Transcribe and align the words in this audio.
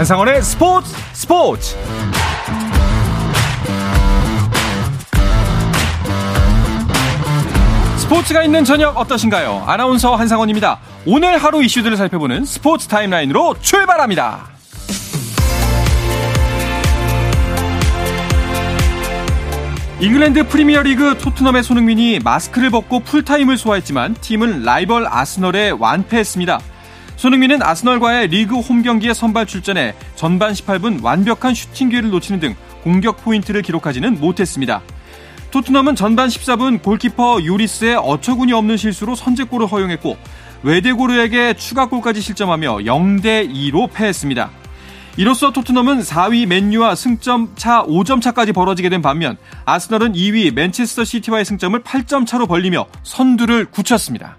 한상원의 0.00 0.40
스포츠 0.40 0.96
스포츠 1.12 1.76
스포츠가 7.98 8.42
있는 8.42 8.64
저녁 8.64 8.96
어떠신가요? 8.96 9.64
아나운서 9.66 10.16
한상원입니다. 10.16 10.80
오늘 11.04 11.36
하루 11.36 11.62
이슈들을 11.62 11.98
살펴보는 11.98 12.46
스포츠 12.46 12.88
타임라인으로 12.88 13.56
출발합니다. 13.60 14.48
잉글랜드 20.00 20.48
프리미어리그 20.48 21.18
토트넘의 21.18 21.62
손흥민이 21.62 22.20
마스크를 22.20 22.70
벗고 22.70 23.00
풀타임을 23.00 23.58
소화했지만 23.58 24.14
팀은 24.14 24.62
라이벌 24.62 25.06
아스널에 25.06 25.72
완패했습니다. 25.78 26.58
손흥민은 27.20 27.62
아스널과의 27.62 28.28
리그 28.28 28.58
홈 28.60 28.80
경기에 28.80 29.12
선발 29.12 29.44
출전해 29.44 29.94
전반 30.14 30.54
18분 30.54 31.02
완벽한 31.02 31.52
슈팅 31.52 31.90
기회를 31.90 32.08
놓치는 32.08 32.40
등 32.40 32.56
공격 32.82 33.22
포인트를 33.22 33.60
기록하지는 33.60 34.18
못했습니다. 34.18 34.80
토트넘은 35.50 35.96
전반 35.96 36.30
14분 36.30 36.82
골키퍼 36.82 37.42
요리스의 37.42 37.96
어처구니 37.96 38.54
없는 38.54 38.78
실수로 38.78 39.14
선제골을 39.16 39.66
허용했고 39.66 40.16
외데고르에게 40.62 41.52
추가골까지 41.52 42.22
실점하며 42.22 42.78
0대 42.78 43.52
2로 43.52 43.92
패했습니다. 43.92 44.50
이로써 45.18 45.52
토트넘은 45.52 46.00
4위 46.00 46.46
맨유와 46.46 46.94
승점 46.94 47.52
차 47.54 47.82
5점 47.82 48.22
차까지 48.22 48.52
벌어지게 48.52 48.88
된 48.88 49.02
반면 49.02 49.36
아스널은 49.66 50.14
2위 50.14 50.54
맨체스터 50.54 51.04
시티와의 51.04 51.44
승점을 51.44 51.78
8점 51.82 52.26
차로 52.26 52.46
벌리며 52.46 52.86
선두를 53.02 53.66
굳혔습니다. 53.66 54.38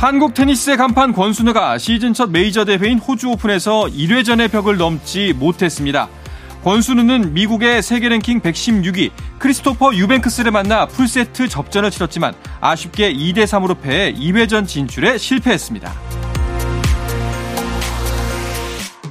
한국 0.00 0.32
테니스의 0.32 0.78
간판 0.78 1.12
권순우가 1.12 1.76
시즌 1.76 2.14
첫 2.14 2.30
메이저 2.30 2.64
대회인 2.64 2.98
호주 2.98 3.32
오픈에서 3.32 3.82
1회전의 3.82 4.50
벽을 4.50 4.78
넘지 4.78 5.34
못했습니다. 5.34 6.08
권순우는 6.64 7.34
미국의 7.34 7.82
세계 7.82 8.08
랭킹 8.08 8.40
116위 8.40 9.10
크리스토퍼 9.38 9.94
유뱅크스를 9.94 10.52
만나 10.52 10.86
풀세트 10.86 11.48
접전을 11.48 11.90
치렀지만 11.90 12.32
아쉽게 12.62 13.12
2대 13.12 13.44
3으로 13.44 13.78
패해 13.78 14.14
2회전 14.14 14.66
진출에 14.66 15.18
실패했습니다. 15.18 15.92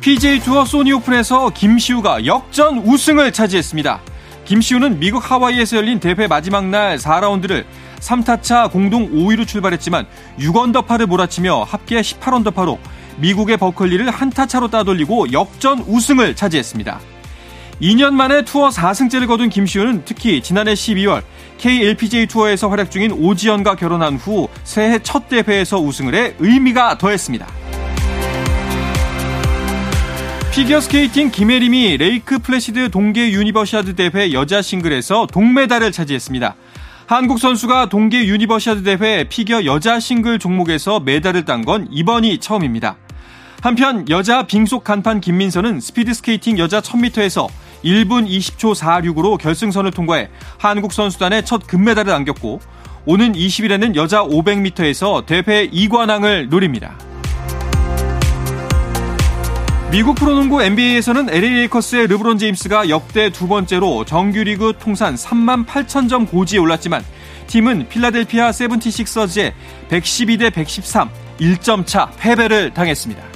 PGA 0.01 0.39
투어 0.39 0.65
소니 0.65 0.91
오픈에서 0.93 1.51
김시우가 1.51 2.25
역전 2.25 2.79
우승을 2.79 3.31
차지했습니다. 3.31 4.01
김시우는 4.49 4.97
미국 4.97 5.29
하와이에서 5.29 5.77
열린 5.77 5.99
대회 5.99 6.25
마지막 6.25 6.65
날 6.65 6.97
4라운드를 6.97 7.65
3타차 7.99 8.71
공동 8.71 9.11
5위로 9.11 9.45
출발했지만 9.45 10.07
6언더파를 10.39 11.05
몰아치며 11.05 11.65
합계 11.65 12.01
18언더파로 12.01 12.79
미국의 13.17 13.57
버클리를 13.57 14.09
한타차로 14.09 14.69
따돌리고 14.69 15.33
역전 15.33 15.81
우승을 15.81 16.35
차지했습니다. 16.35 16.99
2년 17.79 18.13
만에 18.13 18.43
투어 18.43 18.69
4승째를 18.69 19.27
거둔 19.27 19.49
김시우는 19.49 20.01
특히 20.05 20.41
지난해 20.41 20.73
12월 20.73 21.21
KLPGA 21.59 22.25
투어에서 22.25 22.69
활약 22.69 22.89
중인 22.89 23.11
오지현과 23.11 23.75
결혼한 23.75 24.15
후 24.15 24.49
새해 24.63 24.97
첫 24.97 25.29
대회에서 25.29 25.77
우승을 25.77 26.15
해 26.15 26.33
의미가 26.39 26.97
더했습니다. 26.97 27.58
피겨스케이팅 30.59 31.31
김예림이 31.31 31.95
레이크 31.95 32.37
플래시드 32.37 32.91
동계 32.91 33.31
유니버시아드 33.31 33.95
대회 33.95 34.33
여자 34.33 34.61
싱글에서 34.61 35.27
동메달을 35.31 35.93
차지했습니다. 35.93 36.53
한국 37.05 37.39
선수가 37.39 37.87
동계 37.87 38.25
유니버시아드 38.25 38.83
대회 38.83 39.23
피겨 39.23 39.63
여자 39.63 40.01
싱글 40.01 40.37
종목에서 40.37 40.99
메달을 40.99 41.45
딴 41.45 41.63
건 41.63 41.87
이번이 41.89 42.39
처음입니다. 42.39 42.97
한편 43.61 44.05
여자 44.09 44.45
빙속 44.45 44.83
간판 44.83 45.21
김민선은 45.21 45.79
스피드 45.79 46.13
스케이팅 46.13 46.59
여자 46.59 46.81
1000m에서 46.81 47.47
1분 47.85 48.27
20초 48.27 48.75
46으로 48.75 49.37
결승선을 49.37 49.91
통과해 49.91 50.27
한국 50.57 50.91
선수단의 50.91 51.45
첫 51.45 51.67
금메달을 51.67 52.11
안겼고 52.11 52.59
오는 53.05 53.31
20일에는 53.31 53.95
여자 53.95 54.23
500m에서 54.23 55.25
대회 55.25 55.69
2관왕을 55.69 56.49
노립니다. 56.49 56.97
미국 59.91 60.13
프로농구 60.13 60.61
NBA에서는 60.61 61.31
LA 61.31 61.49
레이커스의 61.49 62.05
르브론 62.05 62.37
제임스가 62.37 62.89
역대 62.89 63.31
두 63.31 63.47
번째로 63.47 64.05
정규리그 64.05 64.73
통산 64.77 65.15
3만 65.15 65.65
8천 65.65 66.07
점 66.07 66.27
고지에 66.27 66.59
올랐지만 66.59 67.03
팀은 67.47 67.89
필라델피아 67.89 68.51
세븐티식서즈에 68.51 69.55
112대 69.89 70.53
113, 70.53 71.09
1점 71.39 71.87
차 71.87 72.11
패배를 72.19 72.71
당했습니다. 72.71 73.28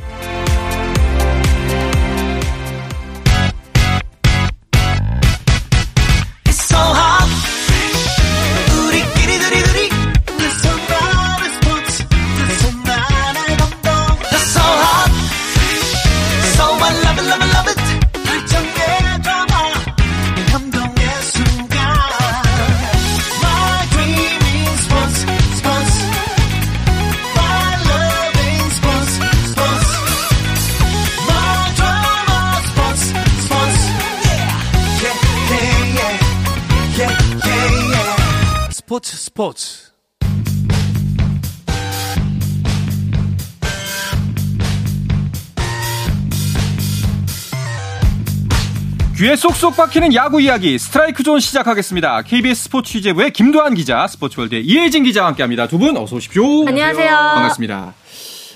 귀에 49.23 49.37
쏙쏙 49.37 49.77
박히는 49.77 50.13
야구 50.15 50.41
이야기 50.41 50.77
스트라이크 50.77 51.23
존 51.23 51.39
시작하겠습니다. 51.39 52.23
KBS 52.23 52.63
스포츠 52.63 52.91
취재부의 52.91 53.31
김도환 53.31 53.73
기자, 53.73 54.05
스포츠월드의 54.05 54.65
이혜진 54.65 55.05
기자와 55.05 55.29
함께합니다. 55.29 55.65
두 55.67 55.77
분 55.79 55.95
어서 55.95 56.17
오십시오. 56.17 56.67
안녕하세요. 56.67 57.09
반갑습니다. 57.09 57.93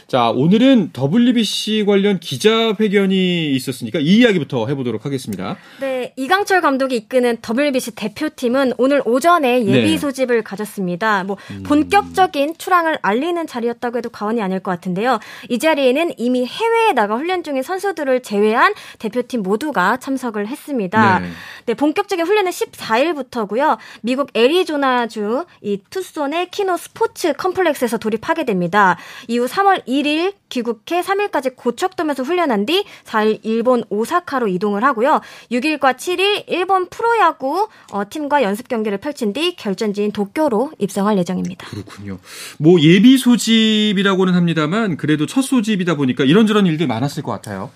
자, 0.07 0.29
오늘은 0.29 0.93
WBC 0.97 1.83
관련 1.85 2.21
기자회견이 2.21 3.53
있었으니까 3.53 3.99
이 3.99 4.19
이야기부터 4.19 4.65
해보도록 4.67 5.05
하겠습니다. 5.05 5.57
네, 5.81 6.13
이강철 6.15 6.61
감독이 6.61 6.95
이끄는 6.95 7.39
WBC 7.45 7.95
대표팀은 7.95 8.73
오늘 8.77 9.01
오전에 9.03 9.65
예비 9.65 9.91
네. 9.91 9.97
소집을 9.97 10.43
가졌습니다. 10.43 11.25
뭐 11.25 11.35
본격적인 11.65 12.55
출항을 12.57 12.99
알리는 13.01 13.47
자리였다고 13.47 13.97
해도 13.97 14.09
과언이 14.09 14.41
아닐 14.41 14.61
것 14.61 14.71
같은데요. 14.71 15.19
이 15.49 15.59
자리에는 15.59 16.13
이미 16.17 16.45
해외에 16.45 16.93
나가 16.93 17.17
훈련 17.17 17.43
중인 17.43 17.61
선수들을 17.61 18.21
제외한 18.21 18.73
대표팀 18.99 19.43
모두가 19.43 19.97
참석을 19.97 20.47
했습니다. 20.47 21.19
네. 21.19 21.27
네, 21.65 21.73
본격적인 21.73 22.25
훈련은 22.25 22.51
14일부터고요. 22.51 23.77
미국 24.03 24.29
애리조나주 24.33 25.43
이 25.61 25.81
투손의 25.89 26.49
키노 26.51 26.77
스포츠 26.77 27.33
컴플렉스에서 27.33 27.97
돌입하게 27.97 28.45
됩니다. 28.45 28.97
이후 29.27 29.47
3월 29.47 29.96
1일 30.01 30.33
귀국해 30.49 31.01
3일까지 31.01 31.55
고척돔에서 31.55 32.23
훈련한 32.23 32.65
뒤 32.65 32.83
4일 33.05 33.39
일본 33.43 33.83
오사카로 33.89 34.47
이동을 34.47 34.83
하고요. 34.83 35.21
6일과 35.51 35.95
7일 35.95 36.43
일본 36.47 36.89
프로야구 36.89 37.67
어, 37.91 38.03
팀과 38.09 38.43
연습 38.43 38.67
경기를 38.67 38.97
펼친 38.99 39.33
뒤 39.33 39.55
결전지인 39.55 40.11
도쿄로 40.11 40.71
입성할 40.79 41.17
예정입니다. 41.17 41.67
그렇군요. 41.67 42.19
뭐 42.57 42.79
예비 42.81 43.17
소집이라고는 43.17 44.33
합니다만 44.33 44.97
그래도 44.97 45.25
첫 45.25 45.41
소집이다 45.41 45.95
보니까 45.95 46.23
이런저런 46.23 46.65
일들이 46.65 46.87
많았을 46.87 47.23
것 47.23 47.31
같아요. 47.31 47.69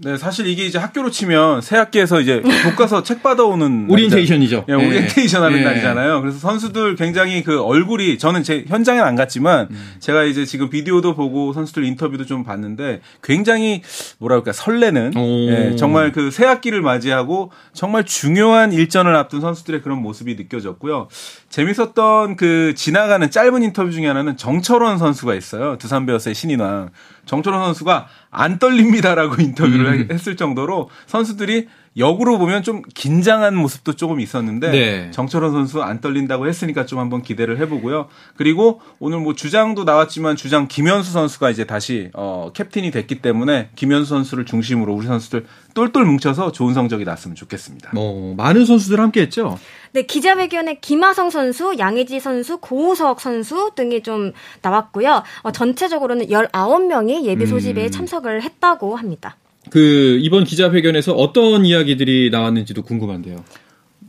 네, 0.00 0.16
사실 0.16 0.46
이게 0.46 0.64
이제 0.64 0.78
학교로 0.78 1.10
치면 1.10 1.60
새 1.60 1.76
학기에서 1.76 2.20
이제 2.20 2.40
교과서 2.62 3.02
책 3.04 3.20
받아오는 3.20 3.88
오리엔테이션이죠. 3.90 4.66
예, 4.68 4.72
오리엔테이션 4.74 5.42
하는 5.42 5.58
예. 5.58 5.64
날이잖아요. 5.64 6.20
그래서 6.20 6.38
선수들 6.38 6.94
굉장히 6.94 7.42
그 7.42 7.60
얼굴이 7.60 8.16
저는 8.16 8.44
제 8.44 8.64
현장엔 8.68 9.02
안 9.02 9.16
갔지만 9.16 9.66
음. 9.72 9.94
제가 9.98 10.22
이제 10.22 10.44
지금 10.44 10.70
비디오도 10.70 11.16
보고 11.16 11.52
선수들 11.52 11.84
인터뷰도 11.84 12.26
좀 12.26 12.44
봤는데 12.44 13.00
굉장히 13.24 13.82
뭐랄까 14.18 14.52
설레는 14.52 15.16
오. 15.16 15.50
예, 15.50 15.76
정말 15.76 16.12
그 16.12 16.28
새 16.38 16.44
학기를 16.44 16.82
맞이하고 16.82 17.50
정말 17.72 18.04
중요한 18.04 18.72
일전을 18.72 19.16
앞둔 19.16 19.40
선수들의 19.40 19.82
그런 19.82 20.00
모습이 20.00 20.36
느껴졌고요. 20.36 21.08
재밌었던 21.50 22.36
그 22.36 22.74
지나가는 22.76 23.28
짧은 23.28 23.64
인터뷰 23.64 23.90
중에 23.90 24.06
하나는 24.06 24.36
정철원 24.36 24.98
선수가 24.98 25.34
있어요. 25.34 25.78
두산 25.78 26.06
베어스의 26.06 26.36
신인왕. 26.36 26.90
정철원 27.28 27.62
선수가 27.66 28.08
안 28.30 28.58
떨립니다라고 28.58 29.36
인터뷰를 29.42 29.86
음. 29.86 30.08
했을 30.10 30.36
정도로 30.36 30.90
선수들이 31.06 31.68
역으로 31.96 32.38
보면 32.38 32.62
좀 32.62 32.82
긴장한 32.94 33.56
모습도 33.56 33.94
조금 33.94 34.20
있었는데 34.20 34.70
네. 34.70 35.10
정철원 35.10 35.52
선수 35.52 35.82
안 35.82 36.00
떨린다고 36.00 36.46
했으니까 36.46 36.86
좀 36.86 36.98
한번 36.98 37.22
기대를 37.22 37.58
해보고요. 37.58 38.08
그리고 38.36 38.80
오늘 39.00 39.18
뭐 39.18 39.34
주장도 39.34 39.84
나왔지만 39.84 40.36
주장 40.36 40.68
김현수 40.68 41.12
선수가 41.12 41.50
이제 41.50 41.64
다시 41.64 42.10
어, 42.14 42.50
캡틴이 42.54 42.92
됐기 42.92 43.20
때문에 43.20 43.70
김현수 43.74 44.10
선수를 44.10 44.44
중심으로 44.44 44.94
우리 44.94 45.06
선수들 45.06 45.46
똘똘 45.74 46.04
뭉쳐서 46.04 46.52
좋은 46.52 46.74
성적이 46.74 47.04
났으면 47.04 47.34
좋겠습니다. 47.34 47.90
뭐 47.94 48.34
많은 48.36 48.64
선수들 48.64 49.00
함께했죠. 49.00 49.58
네, 49.92 50.02
기자회견에 50.02 50.78
김하성 50.80 51.30
선수, 51.30 51.76
양의지 51.78 52.20
선수, 52.20 52.58
고우석 52.58 53.20
선수 53.20 53.70
등이 53.74 54.02
좀 54.02 54.32
나왔고요. 54.62 55.22
어, 55.42 55.52
전체적으로는 55.52 56.26
19명이 56.26 57.24
예비 57.24 57.46
소집에 57.46 57.84
음. 57.84 57.90
참석을 57.90 58.42
했다고 58.42 58.96
합니다. 58.96 59.36
그 59.70 60.18
이번 60.20 60.44
기자회견에서 60.44 61.12
어떤 61.12 61.64
이야기들이 61.64 62.30
나왔는지도 62.30 62.82
궁금한데요. 62.82 63.44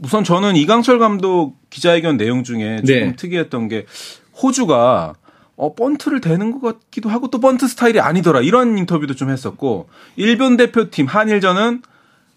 우선 0.03 0.23
저는 0.23 0.55
이강철 0.55 0.99
감독 0.99 1.55
기자회견 1.69 2.17
내용 2.17 2.43
중에 2.43 2.77
조금 2.77 2.85
네. 2.85 3.15
특이했던 3.15 3.67
게 3.67 3.85
호주가 4.41 5.15
어, 5.57 5.75
번트를 5.75 6.21
대는 6.21 6.51
것 6.51 6.61
같기도 6.61 7.09
하고 7.09 7.29
또 7.29 7.39
번트 7.39 7.67
스타일이 7.67 7.99
아니더라 7.99 8.39
이런 8.39 8.77
인터뷰도 8.77 9.15
좀 9.15 9.29
했었고 9.29 9.89
일본 10.15 10.55
대표팀 10.55 11.05
한일전은 11.05 11.81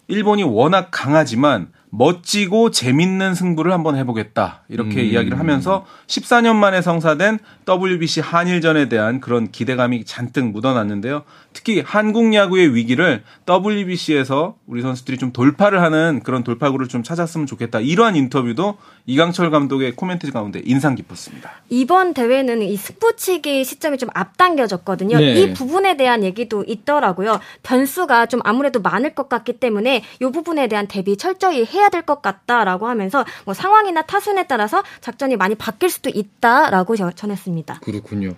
일본이 0.09 0.43
워낙 0.43 0.89
강하지만 0.91 1.69
멋지고 1.95 2.71
재밌는 2.71 3.35
승부를 3.35 3.71
한번 3.71 3.95
해보겠다 3.95 4.63
이렇게 4.67 5.01
음. 5.01 5.05
이야기를 5.05 5.37
하면서 5.37 5.85
14년 6.07 6.55
만에 6.55 6.81
성사된 6.81 7.37
WBC 7.69 8.19
한일전에 8.19 8.89
대한 8.89 9.21
그런 9.21 9.51
기대감이 9.51 10.03
잔뜩 10.03 10.45
묻어났는데요. 10.45 11.21
특히 11.53 11.83
한국 11.85 12.33
야구의 12.33 12.73
위기를 12.73 13.23
WBC에서 13.47 14.55
우리 14.65 14.81
선수들이 14.81 15.17
좀 15.17 15.31
돌파를 15.31 15.81
하는 15.83 16.21
그런 16.23 16.43
돌파구를 16.43 16.87
좀 16.87 17.03
찾았으면 17.03 17.45
좋겠다. 17.45 17.79
이러한 17.79 18.15
인터뷰도 18.15 18.77
이강철 19.05 19.51
감독의 19.51 19.95
코멘트 19.95 20.31
가운데 20.31 20.61
인상 20.65 20.95
깊었습니다. 20.95 21.51
이번 21.69 22.15
대회는 22.15 22.63
이 22.63 22.75
스포츠기 22.75 23.63
시점이 23.63 23.99
좀 23.99 24.09
앞당겨졌거든요. 24.13 25.19
네. 25.19 25.33
이 25.33 25.53
부분에 25.53 25.95
대한 25.95 26.23
얘기도 26.23 26.63
있더라고요. 26.67 27.39
변수가 27.61 28.25
좀 28.25 28.39
아무래도 28.43 28.81
많을 28.81 29.13
것 29.13 29.29
같기 29.29 29.53
때문에 29.59 30.03
이 30.21 30.25
부분에 30.25 30.67
대한 30.67 30.87
대비 30.87 31.17
철저히 31.17 31.65
해야 31.65 31.82
될 31.89 32.03
것 32.03 32.21
같다라고 32.21 32.87
하면서 32.87 33.23
뭐 33.45 33.53
상황이나 33.53 34.01
타순에 34.01 34.45
따라서 34.47 34.83
작전이 35.01 35.37
많이 35.37 35.55
바뀔 35.55 35.89
수도 35.89 36.09
있다라고 36.13 36.95
저- 36.97 37.11
전했습니다. 37.11 37.79
그렇군요. 37.81 38.33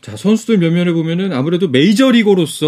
자, 0.00 0.16
선수들 0.16 0.58
면면을 0.58 0.92
보면은 0.94 1.32
아무래도 1.32 1.68
메이저리거로서 1.68 2.66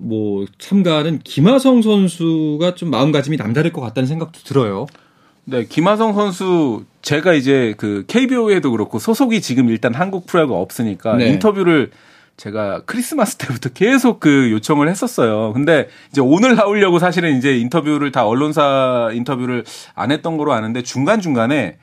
뭐 0.00 0.44
참가하는 0.58 1.20
김하성 1.24 1.82
선수가 1.82 2.74
좀 2.74 2.90
마음가짐이 2.90 3.36
남다를 3.36 3.72
것 3.72 3.80
같다는 3.80 4.06
생각도 4.06 4.40
들어요. 4.44 4.86
네, 5.44 5.64
김하성 5.64 6.14
선수 6.14 6.84
제가 7.02 7.32
이제 7.34 7.74
그 7.76 8.04
KBO에도 8.06 8.70
그렇고 8.70 8.98
소속이 8.98 9.40
지금 9.40 9.68
일단 9.68 9.94
한국 9.94 10.26
프로야구가 10.26 10.58
없으니까 10.58 11.16
네. 11.16 11.28
인터뷰를 11.30 11.90
제가 12.44 12.80
크리스마스 12.86 13.36
때부터 13.36 13.68
계속 13.68 14.18
그 14.18 14.50
요청을 14.50 14.88
했었어요. 14.88 15.52
근데 15.52 15.88
이제 16.10 16.22
오늘 16.22 16.56
나오려고 16.56 16.98
사실은 16.98 17.36
이제 17.36 17.58
인터뷰를 17.58 18.12
다 18.12 18.26
언론사 18.26 19.10
인터뷰를 19.12 19.64
안 19.94 20.10
했던 20.10 20.38
거로 20.38 20.54
아는데 20.54 20.82
중간중간에 20.82 21.76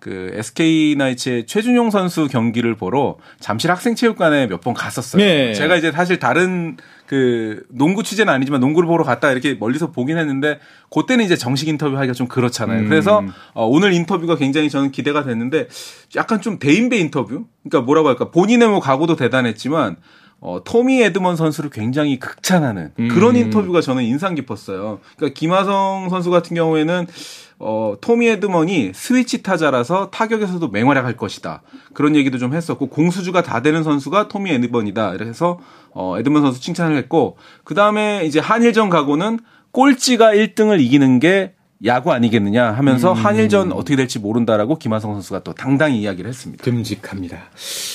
그 0.00 0.32
SK 0.34 0.96
나이츠의 0.96 1.46
최준용 1.46 1.90
선수 1.90 2.26
경기를 2.26 2.74
보러 2.74 3.18
잠실 3.38 3.70
학생체육관에 3.70 4.48
몇 4.48 4.60
번 4.62 4.74
갔었어요. 4.74 5.22
네. 5.22 5.54
제가 5.54 5.76
이제 5.76 5.92
사실 5.92 6.18
다른 6.18 6.76
그 7.10 7.64
농구 7.70 8.04
취재는 8.04 8.32
아니지만 8.32 8.60
농구를 8.60 8.86
보러 8.86 9.02
갔다 9.02 9.32
이렇게 9.32 9.54
멀리서 9.54 9.90
보긴 9.90 10.16
했는데 10.16 10.60
그때는 10.92 11.24
이제 11.24 11.34
정식 11.34 11.66
인터뷰 11.66 11.96
하기가 11.96 12.12
좀 12.12 12.28
그렇잖아요. 12.28 12.82
음. 12.82 12.88
그래서 12.88 13.24
어, 13.52 13.66
오늘 13.66 13.92
인터뷰가 13.92 14.36
굉장히 14.36 14.70
저는 14.70 14.92
기대가 14.92 15.24
됐는데 15.24 15.66
약간 16.14 16.40
좀 16.40 16.60
대인배 16.60 16.96
인터뷰? 16.98 17.46
그러니까 17.64 17.84
뭐라고 17.84 18.10
할까? 18.10 18.30
본인의 18.30 18.68
뭐 18.68 18.78
각오도 18.78 19.16
대단했지만 19.16 19.96
어, 20.38 20.60
토미 20.64 21.02
에드먼 21.02 21.34
선수를 21.34 21.70
굉장히 21.70 22.20
극찬하는 22.20 22.92
그런 23.10 23.34
음. 23.34 23.40
인터뷰가 23.40 23.80
저는 23.80 24.04
인상 24.04 24.36
깊었어요. 24.36 25.00
그러니까 25.16 25.36
김하성 25.36 26.10
선수 26.10 26.30
같은 26.30 26.54
경우에는 26.54 27.08
어, 27.62 27.94
토미 28.00 28.26
에드먼이 28.26 28.92
스위치 28.94 29.42
타자라서 29.42 30.08
타격에서도 30.10 30.66
맹활약할 30.68 31.18
것이다. 31.18 31.62
그런 31.92 32.16
얘기도 32.16 32.38
좀 32.38 32.54
했었고 32.54 32.88
공수주가 32.88 33.42
다 33.42 33.60
되는 33.60 33.82
선수가 33.82 34.28
토미 34.28 34.50
에드먼이다. 34.50 35.12
그래서 35.12 35.60
어, 35.92 36.18
에드먼 36.18 36.40
선수 36.40 36.60
칭찬을 36.60 36.96
했고 36.96 37.36
그 37.62 37.74
다음에 37.74 38.24
이제 38.24 38.40
한일전 38.40 38.88
가고는 38.88 39.40
꼴찌가 39.72 40.32
1등을 40.32 40.80
이기는 40.80 41.18
게 41.20 41.52
야구 41.86 42.12
아니겠느냐 42.12 42.72
하면서 42.72 43.14
한일전 43.14 43.72
어떻게 43.72 43.96
될지 43.96 44.18
모른다라고 44.18 44.76
김하성 44.76 45.14
선수가 45.14 45.44
또 45.44 45.54
당당히 45.54 46.02
이야기를 46.02 46.28
했습니다. 46.28 46.62
듬직합니다. 46.62 47.38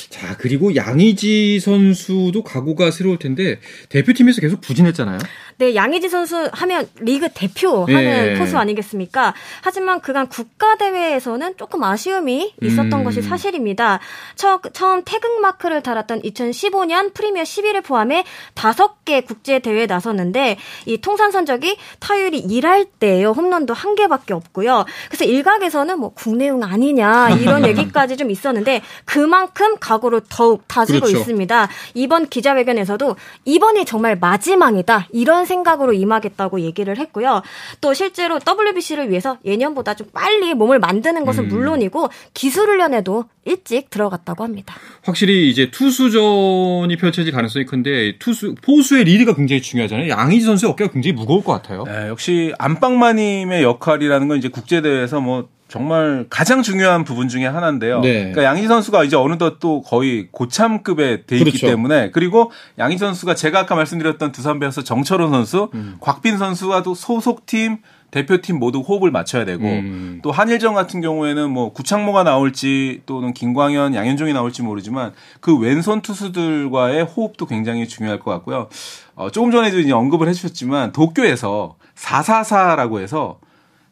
자, 0.10 0.36
그리고 0.38 0.76
양의지 0.76 1.60
선수도 1.60 2.44
각오가 2.44 2.90
새로울 2.90 3.20
텐데 3.20 3.60
대표팀에서 3.90 4.42
계속 4.42 4.62
부진했잖아요. 4.62 5.20
네, 5.58 5.76
양의지 5.76 6.10
선수 6.10 6.50
하면 6.52 6.88
리그 7.00 7.30
대표하는 7.30 8.34
예. 8.34 8.40
포수 8.40 8.58
아니겠습니까? 8.58 9.36
하지만 9.62 10.02
그간 10.02 10.28
국가대회에서는 10.28 11.56
조금 11.58 11.84
아쉬움이 11.84 12.56
있었던 12.62 12.92
음. 12.92 13.04
것이 13.04 13.22
사실입니다. 13.22 14.00
처, 14.36 14.62
처음 14.74 15.04
태극 15.06 15.40
마크를 15.42 15.84
달았던 15.84 16.24
2015년 16.24 17.14
프리미어 17.14 17.44
11을 17.44 17.84
포함해 17.84 18.26
5개 18.56 19.26
국제대회에 19.26 19.86
나섰는데 19.86 20.58
이 20.88 20.98
통산 20.98 21.32
선적이 21.32 21.78
타율이 22.00 22.44
1할 22.48 22.88
때예요. 23.00 23.30
홈런도 23.32 23.75
한 23.76 23.96
개밖에 23.96 24.34
없고요. 24.34 24.86
그래서 25.10 25.26
일각에서는 25.26 26.00
뭐 26.00 26.10
국내용 26.14 26.64
아니냐 26.64 27.32
이런 27.32 27.66
얘기까지 27.68 28.18
좀 28.18 28.32
있었는데 28.32 28.82
그만큼 29.06 29.78
각오를 29.80 30.22
더욱 30.30 30.68
다지고 30.68 31.02
그렇죠. 31.02 31.18
있습니다. 31.18 31.70
이번 31.94 32.28
기자회견에서도 32.28 33.16
이번이 33.46 33.86
정말 33.86 34.18
마지막이다 34.18 35.08
이런 35.12 35.46
생각으로 35.46 35.94
임하겠다고 35.94 36.62
얘기를 36.62 36.98
했고요. 36.98 37.42
또 37.82 37.94
실제로 37.94 38.40
WBC를 38.40 39.10
위해서 39.10 39.38
예년보다 39.46 39.96
좀 39.96 40.08
빨리 40.14 40.54
몸을 40.54 40.80
만드는 40.80 41.26
것은 41.26 41.46
음. 41.46 41.50
물론이고 41.50 42.10
기술 42.34 42.70
훈련에도 42.70 43.26
일찍 43.46 43.90
들어갔다고 43.92 44.44
합니다. 44.44 44.76
확실히 45.04 45.50
이제 45.50 45.70
투수전이 45.70 46.98
펼쳐질 46.98 47.32
가능성이 47.32 47.66
큰데 47.66 48.18
투수 48.18 48.56
포수의 48.62 49.04
리드가 49.04 49.36
굉장히 49.36 49.62
중요하잖아요. 49.62 50.10
양의지 50.10 50.46
선수의 50.46 50.72
어깨가 50.72 50.92
굉장히 50.92 51.14
무거울 51.14 51.44
것 51.44 51.54
같아요. 51.54 51.84
네, 51.84 52.08
역시 52.10 52.54
안방마님의 52.58 53.64
역할이라는 53.66 54.28
건 54.28 54.38
이제 54.38 54.48
국제 54.48 54.82
대회에서 54.82 55.20
뭐 55.20 55.50
정말 55.68 56.28
가장 56.30 56.62
중요한 56.62 57.04
부분 57.04 57.28
중에 57.28 57.46
하나인데요. 57.46 58.00
네. 58.02 58.20
그러니까 58.20 58.44
양희 58.44 58.68
선수가 58.68 59.04
이제 59.04 59.16
어느덧 59.16 59.60
또 59.60 59.82
거의 59.82 60.28
고참급에 60.32 61.26
돼 61.26 61.38
있기 61.38 61.52
그렇죠. 61.52 61.68
때문에 61.68 62.12
그리고 62.12 62.52
양희 62.78 62.98
선수가 62.98 63.36
제가 63.36 63.62
아까 63.62 63.76
말씀드렸던 63.76 64.32
두산 64.32 64.60
베어스 64.60 64.84
정철원 64.84 65.32
선수, 65.32 65.70
음. 65.74 65.98
곽빈 66.00 66.38
선수와도 66.38 66.94
소속팀 66.94 67.80
대표팀 68.12 68.60
모두 68.60 68.80
호흡을 68.80 69.12
맞춰야 69.12 69.44
되고 69.44 69.66
음. 69.66 70.20
또 70.24 70.32
한일전 70.32 70.74
같은 70.74 71.02
경우에는 71.02 71.50
뭐 71.50 71.74
구창모가 71.74 72.24
나올지 72.24 73.02
또는 73.06 73.34
김광현, 73.34 73.94
양현종이 73.94 74.32
나올지 74.32 74.62
모르지만 74.62 75.12
그 75.42 75.58
왼손 75.58 76.02
투수들과의 76.02 77.04
호흡도 77.04 77.46
굉장히 77.46 77.88
중요할 77.88 78.20
것 78.20 78.32
같고요. 78.32 78.70
어, 79.16 79.32
조금 79.32 79.52
전에도 79.52 79.80
이제 79.80 79.92
언급을 79.92 80.30
해주셨지만 80.30 80.94
도쿄에서 80.94 81.76
444라고 81.96 83.02
해서 83.02 83.40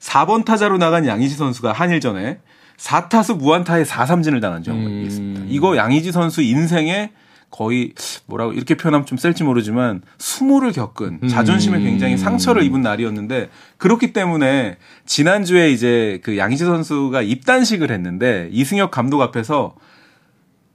4번 0.04 0.44
타자로 0.44 0.78
나간 0.78 1.08
양희지 1.08 1.36
선수가 1.36 1.72
한일전에 1.72 2.40
4타수 2.78 3.38
무안타에 3.38 3.84
4삼진을 3.84 4.42
당한 4.42 4.62
경우가 4.62 4.90
음. 4.90 5.04
있습니다. 5.06 5.46
이거 5.48 5.78
양희지 5.78 6.12
선수 6.12 6.42
인생에 6.42 7.12
거의 7.50 7.94
뭐라고 8.26 8.52
이렇게 8.52 8.76
표현하면 8.76 9.06
좀 9.06 9.18
셀지 9.18 9.44
모르지만 9.44 10.02
수모를 10.18 10.72
겪은 10.72 11.28
자존심에 11.30 11.78
음. 11.78 11.84
굉장히 11.84 12.18
상처를 12.18 12.64
입은 12.64 12.82
날이었는데 12.82 13.50
그렇기 13.78 14.12
때문에 14.12 14.78
지난주에 15.06 15.72
이제 15.72 16.20
그 16.24 16.38
양희지 16.38 16.66
선수가 16.66 17.22
입단식을 17.22 17.92
했는데 17.92 18.50
이승엽 18.52 18.92
감독 18.92 19.22
앞에서 19.22 19.76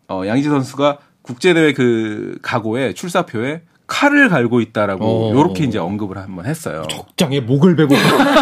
어 0.09 0.23
양희지 0.25 0.49
선수가 0.49 0.99
국제대회 1.23 1.73
그 1.75 2.39
각오에 2.43 2.95
출사표에 2.95 3.63
칼을 3.88 4.28
갈고 4.28 4.61
있다라고 4.61 5.04
어. 5.04 5.35
요렇게 5.35 5.64
이제 5.64 5.78
언급을 5.78 6.18
한번 6.18 6.47
했어요. 6.47 6.85
적장에 6.88 7.40
목을 7.40 7.75
베고 7.75 7.95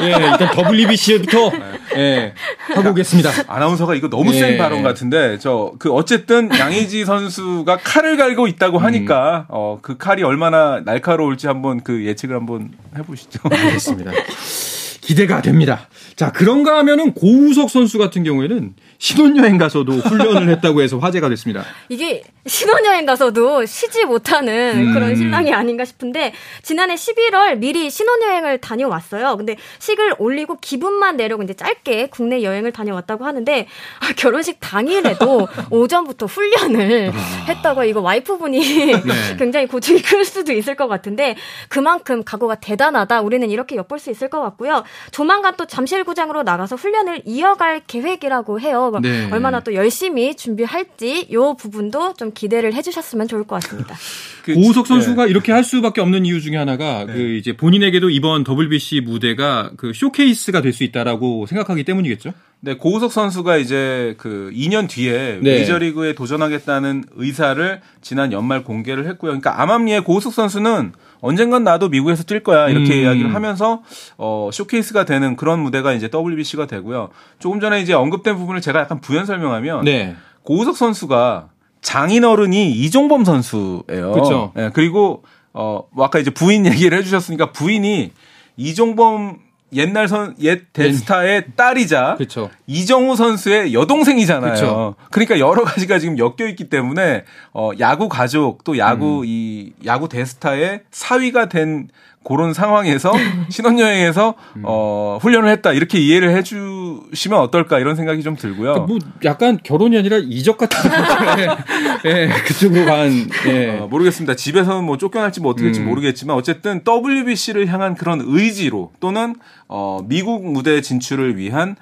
예, 0.03 0.09
일단 0.09 0.51
WBC부터 0.75 1.53
예, 1.97 2.35
하고 2.75 2.91
오겠습니다. 2.91 3.31
아나운서가 3.47 3.95
이거 3.95 4.11
너무 4.11 4.33
센 4.35 4.55
예. 4.55 4.59
발언 4.59 4.83
같은데 4.83 5.39
저 5.39 5.77
그 5.79 5.93
어쨌든 5.93 6.51
양의지 6.51 7.05
선수가 7.05 7.79
칼을 7.79 8.17
갈고 8.17 8.47
있다고 8.47 8.79
하니까 8.79 9.47
어그 9.49 9.97
칼이 9.99 10.23
얼마나 10.23 10.81
날카로울지 10.85 11.47
한번 11.47 11.81
그 11.83 12.05
예측을 12.05 12.35
한번 12.37 12.71
해보시죠. 12.97 13.41
알겠습니다. 13.51 14.11
기대가 15.07 15.41
됩니다. 15.41 15.89
자, 16.17 16.33
그런가 16.33 16.79
하면은 16.79 17.15
고우석 17.15 17.71
선수 17.71 17.97
같은 17.97 18.25
경우에는 18.25 18.75
신혼여행 18.99 19.57
가서도 19.57 19.93
훈련을 19.93 20.49
했다고 20.49 20.83
해서 20.83 20.99
화제가 20.99 21.29
됐습니다. 21.29 21.63
이게 21.89 22.25
신혼여행 22.47 23.07
가서도 23.07 23.67
쉬지 23.67 24.05
못하는 24.05 24.89
음. 24.89 24.95
그런 24.95 25.15
신랑이 25.15 25.53
아닌가 25.53 25.85
싶은데 25.85 26.33
지난해 26.63 26.97
11월 26.97 27.59
미리 27.59 27.89
신혼여행을 27.89 28.59
다녀왔어요. 28.59 29.37
근데 29.37 29.57
식을 29.79 30.15
올리고 30.19 30.59
기분만 30.61 31.17
내려고 31.17 31.45
이제 31.45 31.55
짧게 31.55 32.09
국내 32.11 32.43
여행을 32.43 32.73
다녀왔다고 32.73 33.25
하는데 33.25 33.69
아, 34.01 34.13
결혼식 34.17 34.59
당일에도 34.59 35.47
오전부터 35.71 36.27
훈련을 36.27 37.13
했다고 37.49 37.85
이거 37.85 38.01
와이프분이 38.01 38.93
굉장히 39.39 39.69
고충이 39.69 40.03
클 40.03 40.25
수도 40.25 40.53
있을 40.53 40.75
것 40.75 40.89
같은데 40.89 41.37
그만큼 41.69 42.25
각오가 42.25 42.57
대단하다. 42.57 43.21
우리는 43.21 43.49
이렇게 43.51 43.77
엿볼 43.77 44.01
수 44.01 44.11
있을 44.11 44.29
것 44.31 44.41
같고요. 44.41 44.83
조만간 45.11 45.55
또 45.57 45.67
잠실구장으로 45.67 46.43
나가서 46.43 46.77
훈련을 46.77 47.23
이어갈 47.25 47.81
계획이라고 47.87 48.61
해요. 48.61 48.93
네. 49.03 49.29
얼마나 49.33 49.61
또 49.61 49.75
열심히 49.75 50.35
준비할지 50.35 51.29
요 51.33 51.55
부분도 51.55 52.15
좀 52.15 52.33
기대를 52.33 52.75
해주셨으면 52.75 53.29
좋을 53.29 53.45
것 53.45 53.61
같습니다. 53.63 53.95
그 54.45 54.55
고우석 54.55 54.85
지- 54.85 54.89
선수가 54.91 55.27
이렇게 55.27 55.51
할 55.53 55.65
수밖에 55.65 56.01
없는 56.01 56.25
이유 56.25 56.41
중에 56.41 56.57
하나가 56.57 57.05
네. 57.05 57.13
그 57.13 57.21
이제 57.37 57.57
본인에게도 57.57 58.11
이번 58.11 58.45
WBC 58.49 59.01
무대가 59.01 59.71
그 59.77 59.93
쇼케이스가 59.95 60.61
될 60.63 60.73
수 60.77 60.85
있다라고 60.85 61.47
생각하기 61.47 61.85
때문이겠죠. 61.85 62.33
네, 62.61 62.77
고우석 62.77 63.11
선수가 63.13 63.57
이제 63.59 64.15
그 64.19 64.51
2년 64.55 64.89
뒤에 64.89 65.39
네. 65.43 65.59
메이저리그에 65.59 66.15
도전하겠다는 66.15 67.05
의사를 67.17 67.81
지난 68.03 68.33
연말 68.33 68.63
공개를 68.63 69.07
했고요. 69.07 69.31
그러니까 69.31 69.63
암암리에 69.63 70.01
고우석 70.01 70.33
선수는 70.35 70.93
언젠간 71.21 71.65
나도 71.65 71.89
미국에서 71.89 72.25
뛸 72.25 72.43
거야 72.43 72.69
이렇게 72.69 72.95
음. 72.95 73.03
이야기를 73.03 73.35
하면서 73.35 73.83
어 74.19 74.51
쇼케이스가 74.53 75.05
되는 75.05 75.37
그런 75.37 75.61
무대가 75.61 75.93
이제 75.93 76.09
WBC가 76.13 76.67
되고요. 76.67 77.09
조금 77.39 77.61
전에 77.61 77.81
이제 77.81 77.93
언급된 77.93 78.37
부분을 78.37 78.61
제가 78.61 78.81
약간 78.81 79.01
부연 79.01 79.27
설명하면 79.27 79.85
네. 79.85 80.17
고우석 80.43 80.77
선수가 80.77 81.49
장인어른이 81.81 82.73
이종범 82.73 83.25
선수예요. 83.25 84.13
그쵸. 84.13 84.53
예, 84.57 84.71
그리고 84.73 85.23
어, 85.53 85.85
뭐 85.93 86.05
아까 86.05 86.19
이제 86.19 86.31
부인 86.31 86.67
얘기를 86.67 86.97
해주셨으니까 86.99 87.53
부인이 87.53 88.13
이종범 88.57 89.39
옛날 89.73 90.07
선, 90.09 90.35
옛 90.41 90.73
대스타의 90.73 91.47
딸이자 91.57 92.15
그렇죠. 92.17 92.51
이정후 92.67 93.17
선수의 93.17 93.75
여동생이잖아요. 93.75 94.53
그쵸. 94.53 94.95
그러니까 95.11 95.39
여러 95.39 95.65
가지가 95.65 95.99
지금 95.99 96.19
엮여 96.19 96.49
있기 96.51 96.69
때문에 96.69 97.25
어 97.53 97.71
야구 97.81 98.09
가족 98.09 98.63
또 98.65 98.79
야구 98.79 99.21
음. 99.21 99.25
이 99.27 99.73
야구 99.85 100.09
대스타의 100.09 100.83
사위가 100.91 101.49
된 101.49 101.89
그런 102.27 102.53
상황에서 102.53 103.13
신혼여행에서 103.51 104.35
음. 104.57 104.63
어 104.65 105.19
훈련을 105.23 105.49
했다 105.51 105.73
이렇게 105.73 105.99
이해를 105.99 106.37
해주시면 106.37 107.39
어떨까 107.39 107.79
이런 107.79 107.95
생각이 107.95 108.23
좀 108.23 108.35
들고요. 108.35 108.73
그러니까 108.73 108.87
뭐 108.87 108.99
약간 109.25 109.59
결혼이 109.63 109.97
아니라 109.97 110.19
이적 110.19 110.59
같은 110.59 110.77
예, 112.05 112.29
그쪽으로 112.45 112.85
간 112.85 113.29
예. 113.47 113.79
어, 113.79 113.87
모르겠습니다. 113.87 114.35
집에서는 114.35 114.83
뭐 114.83 114.99
쫓겨날지 114.99 115.41
뭐 115.41 115.53
어떻게 115.53 115.67
될지 115.67 115.81
음. 115.81 115.87
모르겠지만 115.87 116.37
어쨌든 116.37 116.83
WBC를 116.87 117.69
향한 117.69 117.95
그런 117.95 118.21
의지로 118.25 118.91
또는 118.99 119.37
어, 119.69 120.01
미국 120.05 120.51
무대 120.51 120.81
진출을 120.81 121.37
위한 121.37 121.77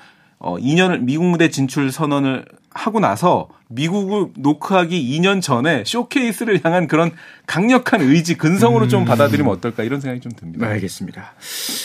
어, 0.45 0.59
2년을 0.59 1.01
미국 1.01 1.25
무대 1.25 1.49
진출 1.49 1.91
선언을 1.91 2.45
하고 2.69 3.01
나서 3.01 3.49
미국을 3.69 4.27
노크하기 4.37 5.19
2년 5.19 5.41
전에 5.41 5.85
쇼케이스를 5.87 6.61
향한 6.63 6.87
그런 6.87 7.13
강력한 7.47 8.03
의지 8.03 8.37
근성으로 8.37 8.85
음. 8.85 8.89
좀 8.91 9.05
받아들이면 9.07 9.51
어떨까 9.51 9.85
이런 9.85 10.03
생각이 10.03 10.21
좀 10.21 10.33
듭니다. 10.33 10.67
알겠습니다. 10.67 11.33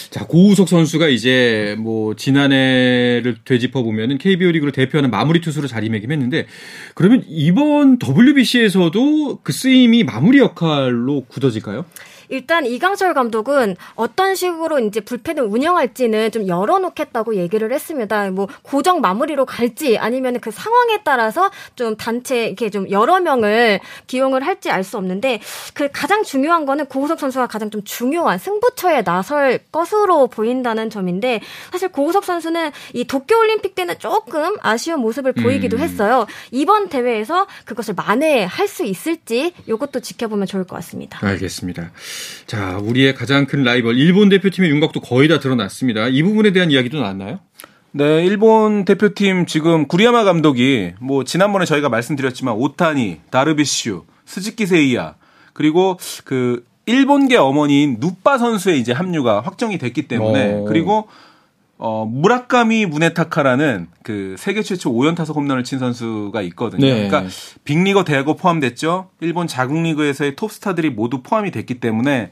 자, 0.10 0.26
고우석 0.26 0.68
선수가 0.68 1.08
이제 1.08 1.78
뭐 1.80 2.16
지난해를 2.16 3.38
되짚어 3.46 3.82
보면은 3.84 4.18
KBO 4.18 4.52
리그를 4.52 4.74
대표하는 4.74 5.10
마무리 5.10 5.40
투수로 5.40 5.68
자리매김했는데 5.68 6.48
그러면 6.96 7.24
이번 7.30 7.98
WBC에서도 8.04 9.40
그 9.42 9.54
쓰임이 9.54 10.04
마무리 10.04 10.40
역할로 10.40 11.24
굳어질까요? 11.30 11.86
일단 12.30 12.66
이강철 12.66 13.14
감독은 13.14 13.76
어떤 13.96 14.36
식으로 14.36 14.80
이제 14.80 15.00
불펜을 15.02 15.44
운영할지는 15.44 16.32
좀 16.32 16.48
열어놓겠다고 16.48 17.36
얘기를 17.36 17.72
했습니다. 17.72 18.30
뭐 18.32 18.48
고정 18.62 19.02
마무리로 19.02 19.46
갈지 19.46 19.98
아니면 19.98 20.40
그 20.40 20.52
상황에 20.52 21.00
따라서 21.04 21.50
좀 21.76 21.96
단체 21.96 22.46
이렇게 22.48 22.70
좀 22.70 22.90
여러 22.90 23.20
명을 23.20 23.80
기용을 24.08 24.46
할지 24.46 24.70
알 24.70 24.80
수 24.84 24.98
없는데 24.98 25.40
그 25.74 25.90
가장 25.92 26.24
중요한 26.24 26.66
거는 26.66 26.86
고우석 26.88 27.20
선수가 27.20 27.48
가장 27.48 27.70
좀 27.70 27.84
중요한 27.84 28.38
승부처에 28.40 29.04
나설 29.04 29.60
것으로 29.72 30.28
보인다는 30.28 30.90
점인데 30.90 31.42
사실 31.72 31.90
고우석 31.90 32.26
선수는 32.26 32.72
이 32.94 33.06
도쿄올림픽 33.06 33.76
때는 33.76 33.96
조금 34.00 34.58
아쉬운 34.62 35.00
모습을 35.02 35.34
보이기도 35.34 35.78
음. 35.78 35.82
했어요. 35.82 36.26
이번 36.52 36.90
대회에서 36.90 37.48
그것을 37.66 37.94
만회할 37.94 38.68
수 38.68 38.84
있을지 38.84 39.54
이것도 39.68 40.00
지켜보면 40.00 40.48
좋을 40.48 40.64
것 40.64 40.76
같습니다. 40.78 41.26
알겠습니다. 41.26 41.92
자, 42.46 42.78
우리의 42.82 43.16
가장 43.16 43.46
큰 43.46 43.64
라이벌 43.64 43.98
일본 43.98 44.30
대표팀의 44.30 44.70
윤곽도 44.70 45.02
거의 45.02 45.28
다 45.28 45.40
드러났습니다. 45.40 46.08
이 46.08 46.24
부분에 46.24 46.52
대한 46.52 46.72
이야기도 46.72 47.00
나왔나요? 47.00 47.40
네, 47.92 48.24
일본 48.26 48.86
대표팀 48.86 49.46
지금 49.48 49.88
구리야마 49.88 50.24
감독이 50.24 50.94
뭐 51.00 51.24
지난번에 51.24 51.66
저희가 51.66 51.90
말씀드렸지만 51.90 52.54
오타니, 52.56 53.22
다르비슈, 53.32 54.04
스즈키 54.26 54.68
세이야 54.68 55.16
그리고 55.54 55.98
그 56.24 56.64
일본계 56.86 57.38
어머니인 57.38 57.98
누빠 58.00 58.38
선수의 58.38 58.80
이제 58.80 58.94
합류가 58.94 59.42
확정이 59.42 59.78
됐기 59.78 60.08
때문에 60.08 60.54
오. 60.54 60.66
그리고 60.66 61.08
어 61.82 62.06
무라카미 62.06 62.86
무네타카라는 62.88 63.88
그 64.04 64.36
세계 64.38 64.62
최초 64.62 64.92
5연 64.92 65.16
타석 65.16 65.38
홈런을 65.38 65.64
친 65.64 65.80
선수가 65.80 66.42
있거든요. 66.42 66.86
네. 66.86 67.08
그러니까 67.08 67.24
빅리거 67.64 68.04
대거 68.04 68.36
포함됐죠. 68.36 69.10
일본 69.22 69.48
자국 69.48 69.82
리그에서의 69.82 70.36
톱스타들이 70.36 70.90
모두 70.90 71.24
포함이 71.24 71.52
됐기 71.52 71.80
때문에 71.80 72.32